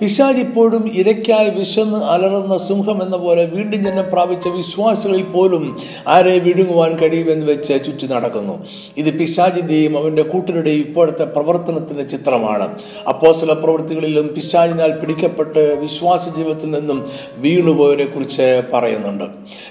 [0.00, 6.98] പിശാജ് ഇപ്പോഴും ഇരയ്ക്കായി വിശന്ന് അലറുന്ന സിംഹം എന്ന പോലെ വീണ്ടും ജന്മം പ്രാപിച്ച വിശ്വാസികളിൽ പോലും ആരെ വിഴുങ്ങുവാൻ
[6.98, 8.66] കഴിയുമെന്ന് വെച്ച് ചുറ്റി നടക്കുന്നു.
[8.96, 12.68] ഇത് പിശാജിന്റെയും അവന്റെ കൂട്ടരുടെയും ഇപ്പോഴത്തെ പ്രവർത്തനത്തിന്റെ ചിത്രമാണ്.
[13.08, 19.24] അപ്പോസല പ്രവൃത്തികളിലും പിശാജിനാൽ പിടിക്കപ്പെട്ട് വിശ്വാസ ജീവിതത്തിൽ നിന്നും വീണുപോയവരെ കുറിച്ച് പറയുന്നുണ്ട്.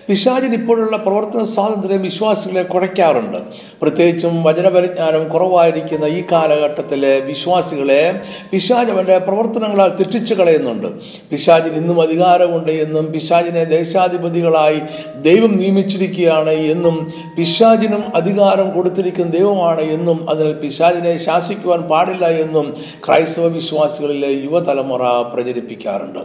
[0.08, 3.38] പിശാജിന് ഇപ്പോഴുള്ള പ്രവർത്തന സ്വാതന്ത്ര്യം വിശ്വാസികളെ കുഴയ്ക്കാറുണ്ട്
[3.82, 8.22] പ്രത്യേകിച്ചും വചനപരിജ്ഞാനം കുറവായിരിക്കുന്ന ഈ കാലഘട്ടത്തിലെ വിശ്വാസികളെ
[8.52, 10.88] പിശാജ് അവന്റെ പ്രവർത്തനങ്ങളാൽ തെറ്റി തെറ്റിച്ചു കളയുന്നുണ്ട്.
[11.32, 14.80] പിശാചിന് ഇന്നും അധികാരമുണ്ട് എന്നും പിശാചിനെ ദേശാധിപതികളായി
[15.22, 16.96] ദൈവം നിയമിച്ചിരിക്കുകയാണ് എന്നും
[17.38, 22.74] പിശാചിനും അധികാരം കൊടുത്തിരിക്കുന്ന ദൈവമാണ് എന്നും അതിനാൽ പിശാചിനെ ശാസിക്കുവാൻ പാടില്ല എന്നും
[23.08, 26.20] ക്രൈസ്തവ വിശ്വാസികളിലെ യുവതലമുറ പ്രചരിപ്പിക്കാറുണ്ട്.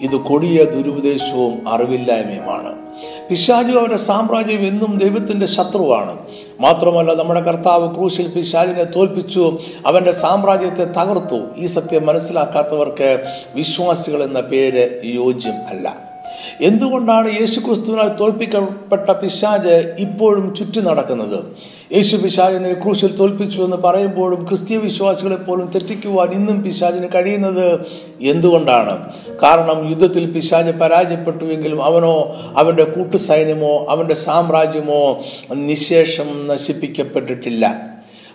[0.00, 2.72] ഇത് കൊടിയ ദുരുപദേശവും അറിവില്ലായ്മയുമാണ്.
[3.30, 6.14] പിശാചു അവരുടെ സാമ്രാജ്യം എന്നും ദൈവത്തിന്റെ ശത്രുവാണ്.
[6.60, 11.40] മാത്രമല്ല നമ്മുടെ കർത്താവ് ക്രൂശിൽ പിശാചിനെ തോൽപ്പിച്ചു അവന്റെ സാമ്രാജ്യത്തെ തകർത്തു.
[11.56, 13.24] ഈ സത്യം മനസ്സിലാക്കാത്തവർക്ക്
[13.54, 15.96] വിശ്വാസികൾ എന്ന പേര് യോജ്യം അല്ല.
[16.60, 21.44] എന്തുകൊണ്ടാണ് യേശുക്രിസ്തുവിനാൽ തോൽപ്പിക്കപ്പെട്ട പിശാജ് ഇപ്പോഴും ചുറ്റി നടക്കുന്നത്?
[21.92, 27.86] യേശു പിശാജിനെ ക്രൂശിൽ തോൽപ്പിച്ചു എന്ന് പറയുമ്പോഴും ക്രിസ്തീയ വിശ്വാസികളെ പോലും തെറ്റിക്കുവാൻ ഇന്നും പിശാജിന് കഴിയുന്നത്
[28.20, 29.12] എന്തുകൊണ്ടാണ്?
[29.42, 35.20] കാരണം യുദ്ധത്തിൽ പിശാജ് പരാജയപ്പെട്ടുവെങ്കിലും അവനോ അവന്റെ കൂട്ടുസൈന്യമോ അവന്റെ സാമ്രാജ്യമോ
[35.54, 37.89] നിശേഷം നശിപ്പിക്കപ്പെട്ടിട്ടില്ല.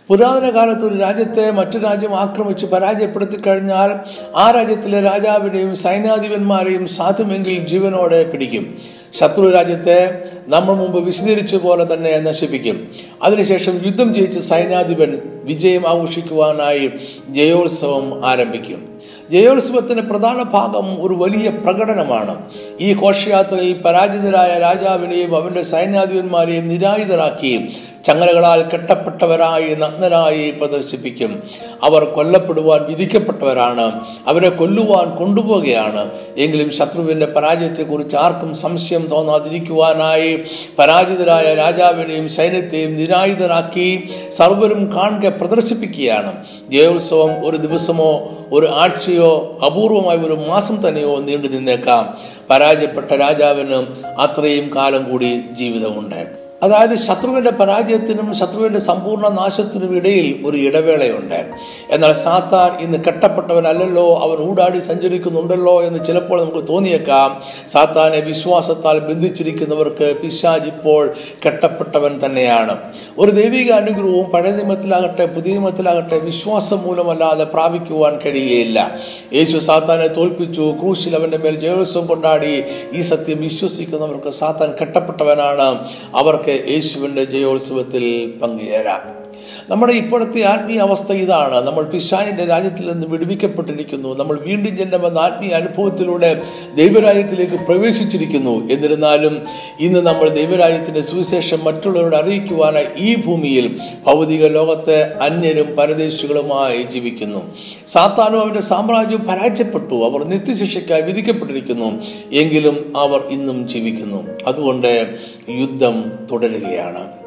[0.10, 3.96] പുരാതന കാലത്ത് ഒരു രാജ്യത്തെ മറ്റു രാജ്യം ആക്രമിച്ച് പരാജയപ്പെടുത്തി കഴിഞ്ഞാൽ
[4.36, 8.78] ആ രാജ്യത്തിലെ രാജാവിനെയും സൈന്യാധിപന്മാരെയും സാധ്യമെങ്കിൽ ജീവനോടെ പിടിക്കും.
[9.14, 12.92] ശത്രു രാജ്യത്തെ നമ്മൾ മുമ്പ് വിശദീകരിച്ച പോലെ തന്നെ നശിപ്പിക്കും.
[13.24, 16.92] അതിനുശേഷം യുദ്ധം ജയിച്ച് സൈന്യാധിപൻ വിജയം ആഘോഷിക്കുവാനായി
[17.30, 18.90] ജയോത്സവം ആരംഭിക്കും.
[19.32, 22.42] ജയോത്സവത്തിന്റെ പ്രധാന ഭാഗം ഒരു വലിയ പ്രകടനമാണ്.
[22.82, 31.44] ഈ ഘോഷയാത്രയിൽ പരാജിതരായ രാജാവിനെയും അവന്റെ സൈന്യാധിപന്മാരെയും നിരായുധരാക്കി ചങ്ങലകളാൽ കെട്ടപ്പെട്ടവരായി നഗ്നരായി പ്രദർശിപ്പിക്കും.
[31.84, 34.00] അവർ കൊല്ലപ്പെടുവാൻ വിധിക്കപ്പെട്ടവരാണ്.
[34.28, 36.10] അവരെ കൊല്ലുവാൻ കൊണ്ടുപോവുകയാണ്.
[36.38, 40.44] എങ്കിലും ശത്രുവിന്റെ പരാജയത്തെക്കുറിച്ച് ആർക്കും സംശയം തോന്നാതിരിക്കുവാനായി
[40.80, 46.46] പരാജിതരായ രാജാവിനെയും സൈന്യത്തെയും നിരായുധരാക്കി സർവരും കാണുക പ്രദർശിപ്പിക്കുകയാണ്.
[46.70, 52.18] ജയോത്സവം ഒരു ദിവസമോ ഒരു ആഴ്ചയോ അപൂർവമായ ഒരു മാസം തന്നെയോ നീണ്ടു നിന്നേക്കാം.
[52.50, 53.86] പരാജയപ്പെട്ട രാജാവിന്
[54.20, 56.45] അത്രയും കാലം കൂടി ജീവിതമുണ്ട്.
[56.64, 61.52] അതായത് ശത്രുവിന്റെ പരാജയത്തിനും ശത്രുവിന്റെ സമ്പൂർണ നാശത്തിനും ഇടയിൽ ഒരു ഇടവേളയുണ്ട്.
[61.90, 67.42] എന്നാൽ സാത്താൻ ഇന്ന് കെട്ടപ്പെട്ടവനല്ലല്ലോ അവൻ ഊടാടി സഞ്ചരിക്കുന്നുണ്ടല്ലോ എന്ന് ചിലപ്പോൾ നമുക്ക് തോന്നിയേക്കാം.
[67.72, 71.14] സാത്താനെ വിശ്വാസത്താൽ ബന്ധിച്ചിരിക്കുന്നവർക്ക് പിശാജ് ഇപ്പോൾ
[71.46, 72.78] കെട്ടപ്പെട്ടവൻ തന്നെയാണ്.
[73.18, 78.98] ഒരു ദൈവിക അനുഗ്രഹവും പഴയ നിയമത്തിലാകട്ടെ പുതിയ നിയമത്തിലാകട്ടെ വിശ്വാസം മൂലമല്ലാതെ പ്രാപിക്കുവാൻ കഴിയുകയില്ല
[79.34, 82.64] യേശു സാത്താനെ തോൽപ്പിച്ചു ക്രൂശിൽ അവന്റെ മേൽ ജയോത്സവം കൊണ്ടാടി.
[82.94, 85.88] ഈ സത്യം വിശ്വസിക്കുന്നവർക്ക് സാത്താൻ കെട്ടപ്പെട്ടവനാണ്.
[86.16, 89.25] അവർക്ക് യേശുവിന്റെ ജയോത്സവത്തിൽ പങ്കുചേരാം.
[89.70, 91.68] നമ്മുടെ ഇപ്പോഴത്തെ ആത്മീയ അവസ്ഥ ഇതാണ്.
[91.68, 94.18] നമ്മൾ പിശാനിന്റെ രാജ്യത്തിൽ നിന്ന് വിടുവിക്കപ്പെട്ടിരിക്കുന്നു.
[94.20, 96.42] നമ്മൾ വീണ്ടും ജന്മെന്ന ആത്മീയ അനുഭവത്തിലൂടെ
[96.76, 98.70] ദൈവരാജ്യത്തിലേക്ക് പ്രവേശിച്ചിരിക്കുന്നു.
[98.72, 99.46] എന്നിരുന്നാലും
[99.80, 107.56] ഇന്ന് നമ്മൾ ദൈവരാജ്യത്തിന്റെ സുവിശേഷം മറ്റുള്ളവരോട് അറിയിക്കുവാനായി ഈ ഭൂമിയിൽ ഭൗതിക ലോകത്തെ അന്യരും പരദേശികളുമായി ജീവിക്കുന്നു.
[107.88, 109.96] സാത്താനും അവന്റെ സാമ്രാജ്യം പരാജയപ്പെട്ടു.
[109.96, 112.02] അവർ നിത്യശിക്ഷയ്ക്കായി വിധിക്കപ്പെട്ടിരിക്കുന്നു.
[112.34, 114.28] എങ്കിലും അവർ ഇന്നും ജീവിക്കുന്നു.
[114.48, 115.16] അതുകൊണ്ട്
[115.50, 117.25] യുദ്ധം തുടരുകയാണ്.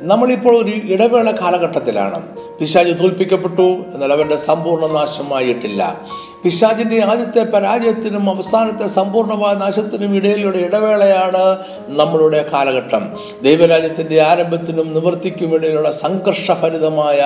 [0.00, 2.36] നമ്മളിപ്പോൾ ഒരു ഇടവേള കാലഘട്ടത്തിലാണ്.
[2.58, 6.00] പിശാജ് തോൽപ്പിക്കപ്പെട്ടു എന്നാൽ അവന്റെ സമ്പൂർണ നാശമായിട്ടില്ല.
[6.46, 11.56] പിശാജിന്റെ ആദ്യത്തെ പരാജയത്തിനും അവസാനത്തെ സമ്പൂർണമായ നാശത്തിനും ഇടയിലുള്ള ഇടവേളയാണ്
[11.88, 13.18] നമ്മളുടെ കാലഘട്ടം.
[13.42, 17.22] ദൈവരാജ്യത്തിന്റെ ആരംഭത്തിനും നിവൃത്തിക്കും ഇടയിലുള്ള സംഘർഷഭരിതമായ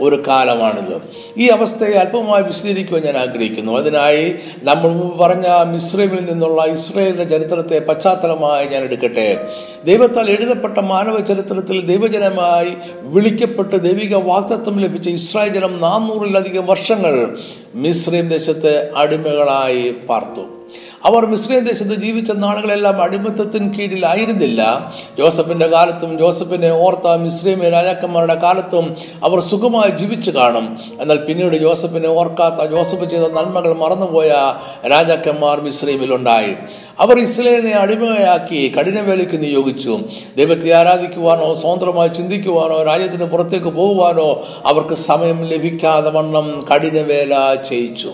[0.00, 1.02] ഒരു കാലമാണിത്.
[1.38, 3.78] ഈ അവസ്ഥയെ അല്പമായി വിശദീകരിക്കുവാൻ ഞാൻ ആഗ്രഹിക്കുന്നു.
[3.78, 9.48] അതിനായി നമ്മൾ മുമ്പ് പറഞ്ഞ മിശ്രമിൽ നിന്നുള്ള ഇസ്രയേലിന്റെ ചരിത്രത്തെ പശ്ചാത്തലമായി ഞാൻ എടുക്കട്ടെ.
[9.84, 17.38] ദൈവത്താൽ എഴുതപ്പെട്ട മാനവ ചരിത്രത്തിൽ ദൈവജനമായി വിളിക്കപ്പെട്ട് ദൈവിക വാക്തത്വം ലഭിച്ച ഇസ്രായേൽ ജനം നാനൂറിലധികം വർഷങ്ങൾ
[17.74, 20.55] മിശ്രീം ദേശത്തെ അടിമകളായി പാർത്തു.
[21.04, 24.92] അവർ മിശ്രീം ദേശത്ത് ജീവിച്ച നാളുകളെല്ലാം അടിമത്തത്തിന് കീഴിലായിരുന്നില്ല.
[25.18, 30.78] ജോസഫിന്റെ കാലത്തും ജോസഫിനെ ഓർത്ത മിശ്രീമ രാജാക്കന്മാരുടെ കാലത്തും അവർ സുഖമായി ജീവിച്ചു കാണും.
[31.00, 34.54] എന്നാൽ പിന്നീട് ജോസഫിനെ ഓർക്കാത്ത ജോസഫ് ചെയ്ത നന്മകൾ മറന്നുപോയ
[34.90, 36.54] രാജാക്കന്മാർ മിശ്രീമിലുണ്ടായി
[37.00, 40.00] അവർ ഇസ്രയേലിനെ അടിമയാക്കി കഠിനവേലയ്ക്ക് നിയോഗിച്ചു.
[40.36, 48.10] ദൈവത്തെ ആരാധിക്കുവാനോ സ്വതന്ത്രമായി ചിന്തിക്കുവാനോ രാജ്യത്തിന് പുറത്തേക്ക് പോകുവാനോ അവർക്ക് സമയം ലഭിക്കാതെ വണ്ണം കഠിനവേല ചെയ്യിച്ചു.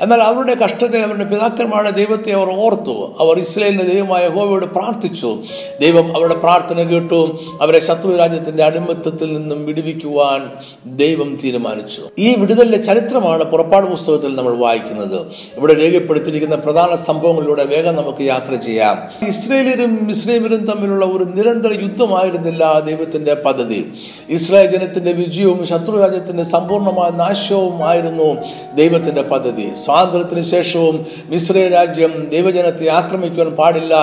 [0.00, 3.16] എന്നാൽ അവരുടെ കഷ്ടത്തിൽ അവരുടെ പിതാക്കന്മാരുടെ ദൈവത്തെ അവർ ഓർത്തു.
[3.20, 5.42] അവർ ഇസ്രയേലിന്റെ ദൈവമായ ഹോവയോട് പ്രാർത്ഥിച്ചു.
[5.80, 7.38] ദൈവം അവരുടെ പ്രാർത്ഥന കേട്ടു.
[7.60, 10.50] അവരെ ശത്രു രാജ്യത്തിന്റെ അടിമത്തത്തിൽ നിന്നും വിടുവിക്കുവാൻ
[10.96, 12.02] ദൈവം തീരുമാനിച്ചു.
[12.18, 15.26] ഈ വിടുതലിന്റെ ചരിത്രമാണ് പുറപ്പാട് പുസ്തകത്തിൽ നമ്മൾ വായിക്കുന്നത്.
[15.56, 19.26] ഇവിടെ രേഖപ്പെടുത്തിയിരിക്കുന്ന പ്രധാന സംഭവങ്ങളിലൂടെ വേഗം നമുക്ക് യാത്ര ചെയ്യാം.
[19.28, 23.92] ഇസ്രയേലിലും ഇസ്രയേലും തമ്മിലുള്ള ഒരു നിരന്തര യുദ്ധമായിരുന്നില്ല ദൈവത്തിന്റെ പദ്ധതി.
[24.28, 28.36] ഇസ്രായേൽ ജനത്തിന്റെ വിജയവും ശത്രു രാജ്യത്തിന്റെ സമ്പൂർണമായ നാശവും ആയിരുന്നു
[28.74, 29.72] ദൈവത്തിന്റെ പദ്ധതി.
[29.86, 33.94] സ്വാതന്ത്ര്യത്തിന് ശേഷവും മിശ്രയ രാജ്യം ദൈവജനത്തെ ആക്രമിക്കുവാൻ പാടില്ല.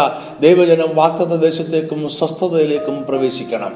[0.41, 3.73] ദൈവജനം വാക്തത്വ ദേശത്തേക്കും സ്വസ്ഥതയിലേക്കും പ്രവേശിക്കണം.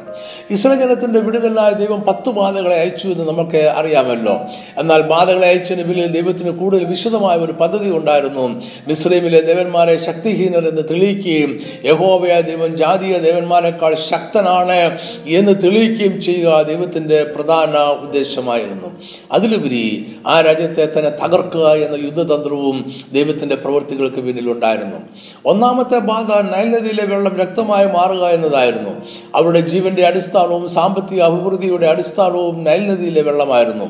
[0.49, 4.35] ഇസ്രായേൽ ജനത്തിന്റെ വിടുതലായ ദൈവം പത്ത് ബാധകളെ അയച്ചു എന്ന് നമുക്ക് അറിയാമല്ലോ.
[4.77, 8.61] എന്നാൽ ബാധകളെ അയച്ചതിന് പിന്നിൽ ദൈവത്തിന് കൂടുതൽ വിശദമായ ഒരു പദ്ധതി ഉണ്ടായിരുന്നു.
[8.87, 17.77] മിശ്രീമിലെ ദേവന്മാരെ ശക്തിഹീനർ എന്ന് തെളിയിക്കുകയും യഹോവയ ദൈവം ജാതീയ ദേവന്മാരെക്കാൾ ശക്തനാണ് എന്ന് തെളിയിക്കുകയും ചെയ്യുക ദൈവത്തിന്റെ പ്രധാന
[18.05, 18.87] ഉദ്ദേശമായിരുന്നു.
[19.31, 19.85] അതിലുപരി
[20.27, 24.97] ആ രാജ്യത്തെ തന്നെ തകർക്കുക എന്ന യുദ്ധതന്ത്രവും ദൈവത്തിന്റെ പ്രവൃത്തികൾക്ക് പിന്നിലുണ്ടായിരുന്നു
[25.45, 28.89] ഒന്നാമത്തെ ബാധ നൈൽ നദിയിലെ വെള്ളം രക്തമായി മാറുക എന്നതായിരുന്നു.
[29.35, 33.85] അവരുടെ ജീവന്റെ അടിസ്ഥാനവും സാമ്പത്തിക അഭിവൃദ്ധിയുടെ അടിസ്ഥാനവും നൈൽ നദിയിലെ വെള്ളമായിരുന്നു.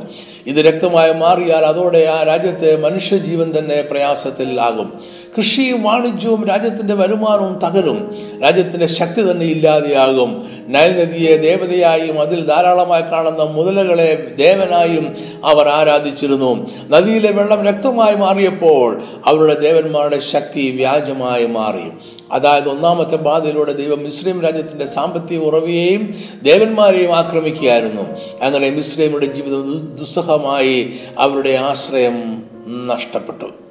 [0.47, 5.01] ഇത് രക്തമായി മാറിയാൽ അതോടെ ആ രാജ്യത്തെ മനുഷ്യജീവൻ തന്നെ പ്രയാസത്തിൽ ആകും.
[5.37, 8.15] കൃഷിയും വാണിജ്യവും രാജ്യത്തിന്റെ വരുമാനവും തകരും.
[8.43, 10.49] രാജ്യത്തിന്റെ ശക്തി തന്നെ ഇല്ലാതെയാകും.
[10.67, 16.69] നൈൽ നദിയെ ദേവതയായും അതിൽ ധാരാളമായി കാണുന്ന മുതലകളെ ദേവനായും അവർ ആരാധിച്ചിരുന്നു.
[16.89, 21.91] നദിയിലെ വെള്ളം രക്തമായി മാറിയപ്പോൾ അവരുടെ ദേവന്മാരുടെ ശക്തി വ്യാജമായി മാറി.
[22.31, 28.01] അതായത് ഒന്നാമത്തെ ബാധയിലൂടെ ദൈവം മിശ്രീം രാജ്യത്തിന്റെ സാമ്പത്തിക ഉറവിയെയും ദേവന്മാരെയും ആക്രമിക്കുകയായിരുന്നു.
[28.41, 32.43] അങ്ങനെ മിശ്രീമിയുടെ ജീവിതം ദുസ്സഹമായി അവരുടെ ആശ്രയം
[32.87, 33.66] നഷ്ടപ്പെട്ടു.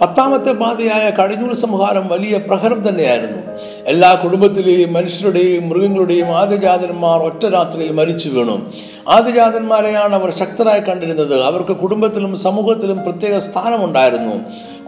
[0.00, 3.38] പത്താമത്തെ ബാധയായ കടിഞ്ഞൂൽ സംഹാരം വലിയ പ്രഹരം തന്നെയായിരുന്നു.
[3.86, 8.72] എല്ലാ കുടുംബത്തിലെയും മനുഷ്യരുടെയും മൃഗങ്ങളുടെയും ആദ്യജാതന്മാർ ഒറ്റ രാത്രിയിൽ മരിച്ചു വീണു.
[9.08, 11.42] ആദ്യജാതന്മാരെയാണ് അവർ ശക്തരായി കണ്ടിരുന്നത്.
[11.42, 14.36] അവർക്ക് കുടുംബത്തിലും സമൂഹത്തിലും പ്രത്യേക സ്ഥാനമുണ്ടായിരുന്നു.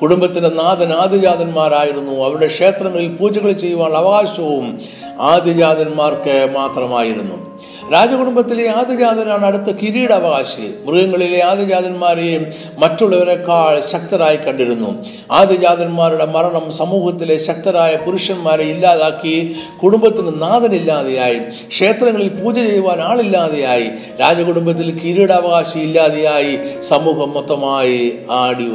[0.03, 2.25] കുടുംബത്തിന്റെ നാഥൻ ആദിജാതന്മാരായിരുന്നു.
[2.25, 4.79] അവരുടെ ക്ഷേത്രങ്ങളിൽ പൂജകൾ ചെയ്യുവാനുള്ള അവകാശവും
[5.21, 7.57] ആദിജാതന്മാർക്ക് മാത്രമായിരുന്നു.
[7.93, 10.75] രാജകുടുംബത്തിലെ ആദിജാതനാണ് അടുത്ത കിരീടാവകാശി.
[10.87, 12.47] മൃഗങ്ങളിലെ ആദിജാതന്മാരെയും
[12.79, 15.05] മറ്റുള്ളവരെക്കാൾ ശക്തരായി കണ്ടിരുന്നു.
[15.33, 26.59] ആദിജാതന്മാരുടെ മരണം സമൂഹത്തിലെ ശക്തരായ പുരുഷന്മാരെ ഇല്ലാതാക്കി കുടുംബത്തിന് നാഥനില്ലാതെയായി ക്ഷേത്രങ്ങളിൽ പൂജ ചെയ്യുവാൻ ആളില്ലാതെയായി രാജകുടുംബത്തിൽ കിരീടാവകാശി ഇല്ലാതെയായി
[26.81, 28.69] സമൂഹം മൊത്തമായി ആടി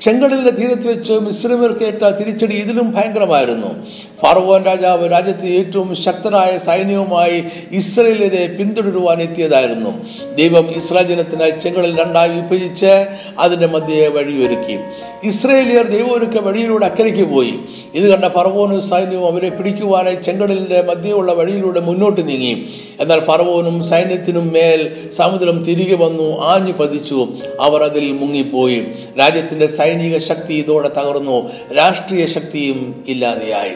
[0.00, 3.86] ചെങ്കടലിന്റെ തീരത്ത് വെച്ച് മിശ്രമേർക്കേറ്റ തിരിച്ചടി ഇതിലും ഭയങ്കരമായിരുന്നു.
[4.22, 10.04] ഫറവോൻ രാജാവ് രാജ്യത്തെ ഏറ്റവും ശക്തരായ സൈന്യവുമായി ഇസ്രയേലിനെ പിന്തുടരുവാൻ എത്തിയതായിരുന്നു.
[10.34, 13.06] ദൈവം ഇസ്രായേൽ ജനത്തിനായി ചെങ്കടൽ രണ്ടായി വിഭജിച്ച്
[13.38, 14.78] അതിന്റെ മധ്യയെ വഴിയൊരുക്കി.
[15.24, 17.54] ഇസ്രയേലിയർ ദൈവമൊരുക്ക വഴിയിലൂടെ അക്കരയ്ക്ക് പോയി.
[17.94, 22.68] ഇത് കണ്ട ഫറവോനും സൈന്യവും അവരെ പിടിക്കുവാനായി ചെങ്കടലിന്റെ മധ്യയുള്ള വഴിയിലൂടെ മുന്നോട്ട് നീങ്ങി.
[23.00, 27.28] എന്നാൽ ഫറവോനും സൈന്യത്തിനും മേൽ സമുദ്രം തിരികെ വന്നു ആഞ്ഞു പതിച്ചു.
[27.60, 28.86] അവർ അതിൽ മുങ്ങിപ്പോയി.
[29.18, 31.50] രാജ്യത്തിന്റെ സൈനിക ശക്തി ഇതോടെ തകർന്നു.
[31.76, 33.70] രാഷ്ട്രീയ ശക്തിയും ഇല്ലാതെയായി.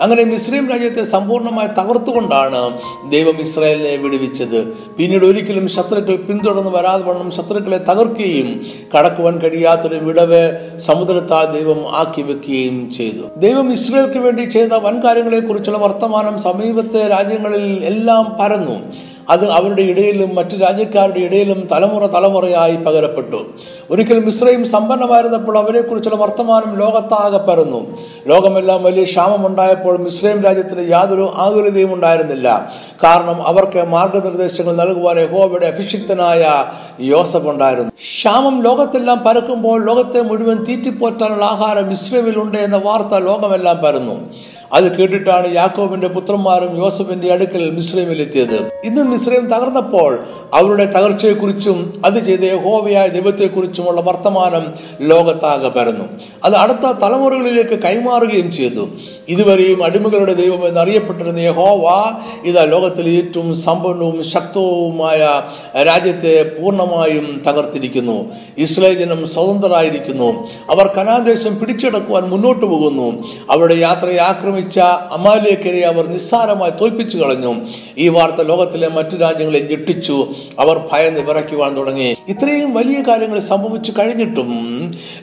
[0.00, 4.64] അങ്ങനെ മിസ്രൈം രാജ്യത്തെ സമ്പൂർണമായി തകർത്തുകൊണ്ടാണ് ദൈവം ഇസ്രായേലിനെ വിടുവിച്ചത്.
[4.68, 8.66] പിന്നീട് ഒരിക്കലും ശത്രുക്കൾ പിന്തുടർന്ന് വരാതെ വണ്ണം ശത്രുക്കളെ തകർക്കുകയും
[8.98, 10.42] കടക്കുവാൻ കഴിയാത്തൊരു വിടവ്
[10.78, 13.24] സമുദ്രത്താൽ ദൈവം ആക്കി വെക്കുകയും ചെയ്തു.
[13.36, 18.92] ദൈവം ഇസ്രായേൽക്ക് വേണ്ടി ചെയ്ത വൻകാര്യങ്ങളെ കുറിച്ചുള്ള വർത്തമാനം സമീപത്തെ രാജ്യങ്ങളിൽ എല്ലാം പരന്നു.
[19.30, 23.46] അത് അവരുടെ ഇടയിലും മറ്റു രാജ്യക്കാരുടെ ഇടയിലും തലമുറ തലമുറയായി പകരപ്പെട്ടു.
[23.90, 27.86] ഒരിക്കൽ മിശ്രയും സമ്പന്നമായിരുന്നപ്പോൾ അവരെക്കുറിച്ചുള്ള വർത്തമാനം ലോകത്താകെ പരന്നു.
[28.26, 32.70] ലോകമെല്ലാം വലിയ ക്ഷാമമുണ്ടായപ്പോൾ മിശ്രയും രാജ്യത്തിന് യാതൊരു ആകുലതയും ഉണ്ടായിരുന്നില്ല.
[33.04, 36.64] കാരണം അവർക്ക് മാർഗനിർദ്ദേശങ്ങൾ നൽകുവാൻ യഹോവയുടെ അഭിഷിക്തനായ
[37.00, 37.92] യോസഫ് ഉണ്ടായിരുന്നു.
[37.98, 44.30] ക്ഷാമം ലോകത്തെല്ലാം പരക്കുമ്പോൾ ലോകത്തെ മുഴുവൻ തീറ്റിപ്പോറ്റാനുള്ള ആഹാരം മിശ്രമിലുണ്ട് എന്ന വാർത്ത ലോകമെല്ലാം പരന്നു.
[44.74, 50.10] അത് കേട്ടിട്ടാണ് യാക്കോബിന്റെ പുത്രന്മാരും യോസഫിന്റെ അടുക്കൽ മിശ്രമിലെത്തിയത് ഇന്ന് മിശ്രയും തകർന്നപ്പോൾ
[50.54, 56.04] അവരുടെ തകർച്ചയെക്കുറിച്ചും അത് ചെയ്ത യഹോവയായ ദൈവത്തെക്കുറിച്ചുമുള്ള വർത്തമാനം ലോകത്താകെ പരന്നു.
[56.44, 58.88] അത് അടുത്ത തലമുറകളിലേക്ക് കൈമാറുകയും ചെയ്തു.
[59.28, 62.12] ഇതുവരെയും അടിമകളുടെ ദൈവം എന്നറിയപ്പെട്ടിരുന്ന യഹോവ
[62.44, 65.42] ഇതാ ലോകത്തിൽ ഏറ്റവും സമ്പന്നവും ശക്തവുമായ
[65.82, 68.26] രാജ്യത്തെ പൂർണമായും തകർത്തിരിക്കുന്നു.
[68.58, 70.48] ഇസ്രായേൽ ജനം സ്വതന്ത്രരായിരിക്കുന്നു.
[70.70, 73.24] അവർ കനാദേശം പിടിച്ചെടുക്കുവാൻ മുന്നോട്ട് പോകുന്നു.
[73.50, 74.78] അവരുടെ യാത്രയെ ആക്രമിച്ച
[75.10, 77.54] അമാലിയക്കരെ അവർ നിസ്സാരമായി തോൽപ്പിച്ചു കളഞ്ഞു.
[77.98, 80.28] ഈ വാർത്ത ലോകത്തിലെ മറ്റു രാജ്യങ്ങളെ ഞെട്ടിച്ചു.
[80.58, 82.16] അവർ ഭയം വിറയ്ക്കുവാൻ തുടങ്ങി.
[82.28, 84.50] ഇത്രയും വലിയ കാര്യങ്ങൾ സംഭവിച്ചു കഴിഞ്ഞിട്ടും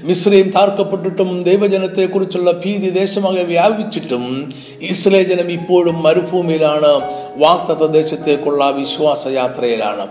[0.03, 6.93] മിശ്രയും താർക്കപ്പെട്ടിട്ടും ദൈവജനത്തെ കുറിച്ചുള്ള ഭീതി ദേശമാകെ വ്യാപിച്ചിട്ടും ഇസ്രേ ജനം ഇപ്പോഴും മരുഭൂമിയിലാണ്.
[7.37, 10.07] വാക്തത്വ ദേശത്തേക്കുള്ള വിശ്വാസ യാത്രയിലാണ്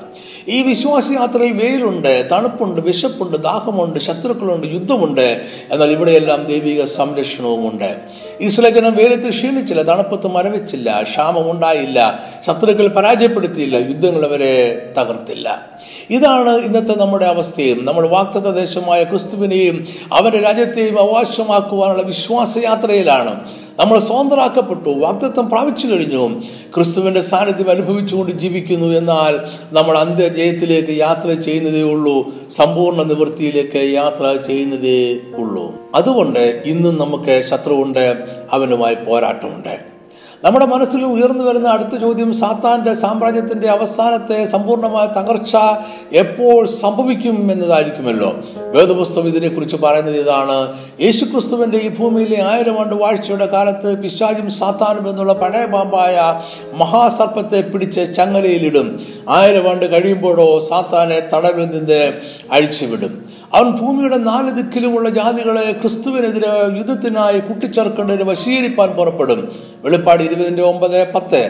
[0.49, 5.41] ഈ വിശ്വാസ യാത്രയിൽ വെയിലുണ്ട് തണുപ്പുണ്ട് വിശപ്പുണ്ട് ദാഹമുണ്ട് ശത്രുക്കളുണ്ട് യുദ്ധമുണ്ട്.
[5.73, 7.97] എന്നാൽ ഇവിടെയെല്ലാം ദൈവിക സംരക്ഷണവുമുണ്ട്.
[8.41, 15.71] ഇസ്ലേഖനം വെയിലത്ത് ക്ഷീണിച്ചില്ല തണുപ്പത്ത് മരവിച്ചില്ല ക്ഷാമം ഉണ്ടായില്ല ശത്രുക്കൾ പരാജയപ്പെടുത്തിയില്ല യുദ്ധങ്ങൾ അവരെ തകർത്തില്ല.
[16.11, 17.85] ഇതാണ് ഇന്നത്തെ നമ്മുടെ അവസ്ഥയും.
[17.85, 23.49] നമ്മൾ വാക്തത ദേശമായ ക്രിസ്തുവിനെയും അവന്റെ രാജ്യത്തെയും അവകാശമാക്കുവാനുള്ള വിശ്വാസയാത്രയിലാണ്.
[23.81, 26.40] നമ്മൾ സ്വതന്ത്രരാക്കപ്പെട്ടു വാക്തത്വം പ്രാപിച്ചു കഴിഞ്ഞു.
[26.75, 29.38] ക്രിസ്തുവിന്റെ സാന്നിധ്യം അനുഭവിച്ചുകൊണ്ട് ജീവിക്കുന്നു എന്നാൽ
[29.73, 35.75] നമ്മൾ അന്ത്യജയത്തിലേക്ക് യാത്ര ചെയ്യുന്നതേ ഉള്ളൂ സമ്പൂർണ നിവൃത്തിയിലേക്ക് യാത്ര ചെയ്യുന്നതേ ഉള്ളൂ.
[35.95, 39.89] അതുകൊണ്ട് ഇന്നും നമുക്ക് ശത്രുവുണ്ട് അവനുമായി പോരാട്ടമുണ്ട്.
[40.44, 45.57] നമ്മുടെ മനസ്സിൽ ഉയർന്നു വരുന്ന അടുത്ത ചോദ്യം സാത്താന്റെ സാമ്രാജ്യത്തിന്റെ അവസാനത്തെ സമ്പൂർണമായ തകർച്ച
[46.12, 48.33] എപ്പോൾ സംഭവിക്കും എന്നതായിരിക്കുമല്ലോ.
[48.57, 50.76] വേദപുസ്തകം ഇതിനെക്കുറിച്ച് പറയുന്നത് ഇതാണ്.
[51.00, 56.42] യേശുക്രിസ്തുവിന്റെ ഈ ഭൂമിയിലെ ആയിരം ആണ്ട് വാഴ്ചയുടെ കാലത്ത് പിശാചും സാത്താനും എന്നുള്ള പഴയ പാമ്പായ
[56.74, 59.07] മഹാസർപ്പത്തെ പിടിച്ച് ചങ്ങലയിലിടും.
[59.29, 62.12] ആയിരം ആണ്ട് കഴിയുമ്പോഴോ സാത്താനെ തടവിൽ നിന്ന്
[62.53, 63.39] അഴിച്ചുവിടും.
[63.55, 69.57] അവൻ ഭൂമിയുടെ നാല് ദിക്കിലുമുള്ള ജാതികളെ ക്രിസ്തുവിനെതിരെ യുദ്ധത്തിനായി കൂട്ടിച്ചേർക്കേണ്ടതിന് വശീകരിപ്പാൻ പുറപ്പെടും.
[69.83, 71.43] വെളിപ്പാട് ഇരുപതിന്റെ ഒമ്പത് പത്ത്.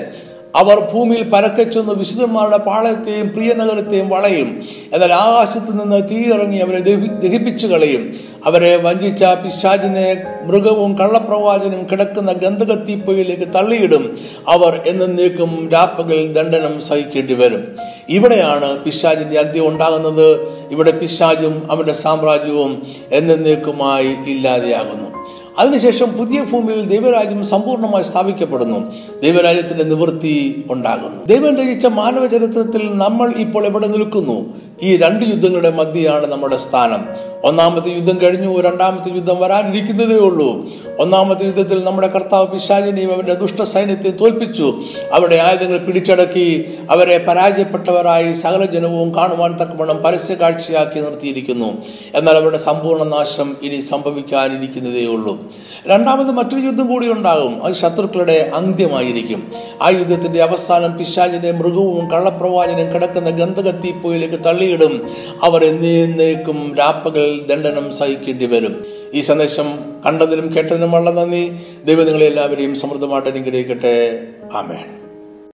[0.56, 4.62] അവർ ഭൂമിയിൽ പരക്കച്ചെന്ന് വിശുദ്ധന്മാരുടെ പാളയത്തെയും പ്രിയനഗരത്തെയും വളയും.
[4.92, 8.14] എന്നാൽ ആകാശത്ത് നിന്ന് തീയിറങ്ങി അവരെ ദഹിപ്പിച്ചു കളയും.
[8.46, 14.18] അവരെ വഞ്ചിച്ച പിശാചിനെ മൃഗവും കള്ളപ്രവാചനും കിടക്കുന്ന ഗന്ധകത്തീപ്പയിലേക്ക് തള്ളിയിടും.
[14.48, 17.76] അവർ എന്നേക്കും രാപ്പകൽ ദണ്ഡനം സഹിക്കേണ്ടി വരും.
[18.08, 20.60] ഇവിടെയാണ് പിശാചിന്റെ അന്ത്യം ഉണ്ടാകുന്നത്.
[20.70, 25.19] ഇവിടെ പിശാചും അവന്റെ സാമ്രാജ്യവും എന്നേക്കുമായി ഇല്ലാതെയാകുന്നു.
[25.58, 28.92] അതിനുശേഷം പുതിയ ഭൂമിയിൽ ദൈവരാജ്യം സമ്പൂർണമായി സ്ഥാപിക്കപ്പെടുന്നു.
[29.22, 31.24] ദൈവരാജ്യത്തിന്റെ നിവൃത്തി ഉണ്ടാകുന്നു.
[31.26, 34.54] ദൈവം രചിച്ച മാനവ ചരിത്രത്തിൽ നമ്മൾ ഇപ്പോൾ എവിടെ നിൽക്കുന്നു?
[34.82, 37.30] ഈ രണ്ട് യുദ്ധങ്ങളുടെ മധ്യയാണ് നമ്മുടെ സ്ഥാനം.
[37.44, 40.66] ഒന്നാമത്തെ യുദ്ധം കഴിഞ്ഞു രണ്ടാമത്തെ യുദ്ധം വരാനിരിക്കുന്നതേ ഉള്ളൂ.
[40.98, 44.74] ഒന്നാമത്തെ യുദ്ധത്തിൽ നമ്മുടെ കർത്താവ് പിശാചിനെയും അവന്റെ ദുഷ്ട സൈന്യത്തെ തോൽപ്പിച്ചു.
[45.12, 51.72] അവരുടെ ആയുധങ്ങൾ പിടിച്ചടക്കി അവരെ പരാജയപ്പെട്ടവരായി സകല ജനവും കാണുവാൻ തക്കവണ്ണം പരസ്യ കാഴ്ചയാക്കി നിർത്തിയിരിക്കുന്നു.
[52.14, 55.38] എന്നാൽ അവരുടെ സമ്പൂർണ നാശം ഇനി സംഭവിക്കാനിരിക്കുന്നതേ ഉള്ളൂ.
[55.86, 57.64] രണ്ടാമത് മറ്റൊരു യുദ്ധം കൂടി ഉണ്ടാകും.
[57.64, 59.52] അത് ശത്രുക്കളുടെ അന്ത്യമായിരിക്കും.
[59.82, 65.10] ആ യുദ്ധത്തിന്റെ അവസാനം പിശാചിനെ മൃഗവും കള്ളപ്രവാചനും കിടക്കുന്ന ഗന്ധകത്തീപ്പോയിലേക്ക് തള്ളിയിടും
[65.42, 68.84] അവർ എന്നേക്കും രാപ്പകൽ ദണ്ഡനം സഹിക്കേണ്ടി വരും.
[69.14, 69.66] ഈ സന്ദേശം
[70.06, 71.52] കണ്ടതിനും കേട്ടതിനും വളരെ നന്ദി.
[71.84, 74.22] ദൈവം നിങ്ങളെ എല്ലാവരെയും സമൃദ്ധമായിട്ട് അനുഗ്രഹിക്കട്ടെ.
[74.54, 74.99] ആമേൻ.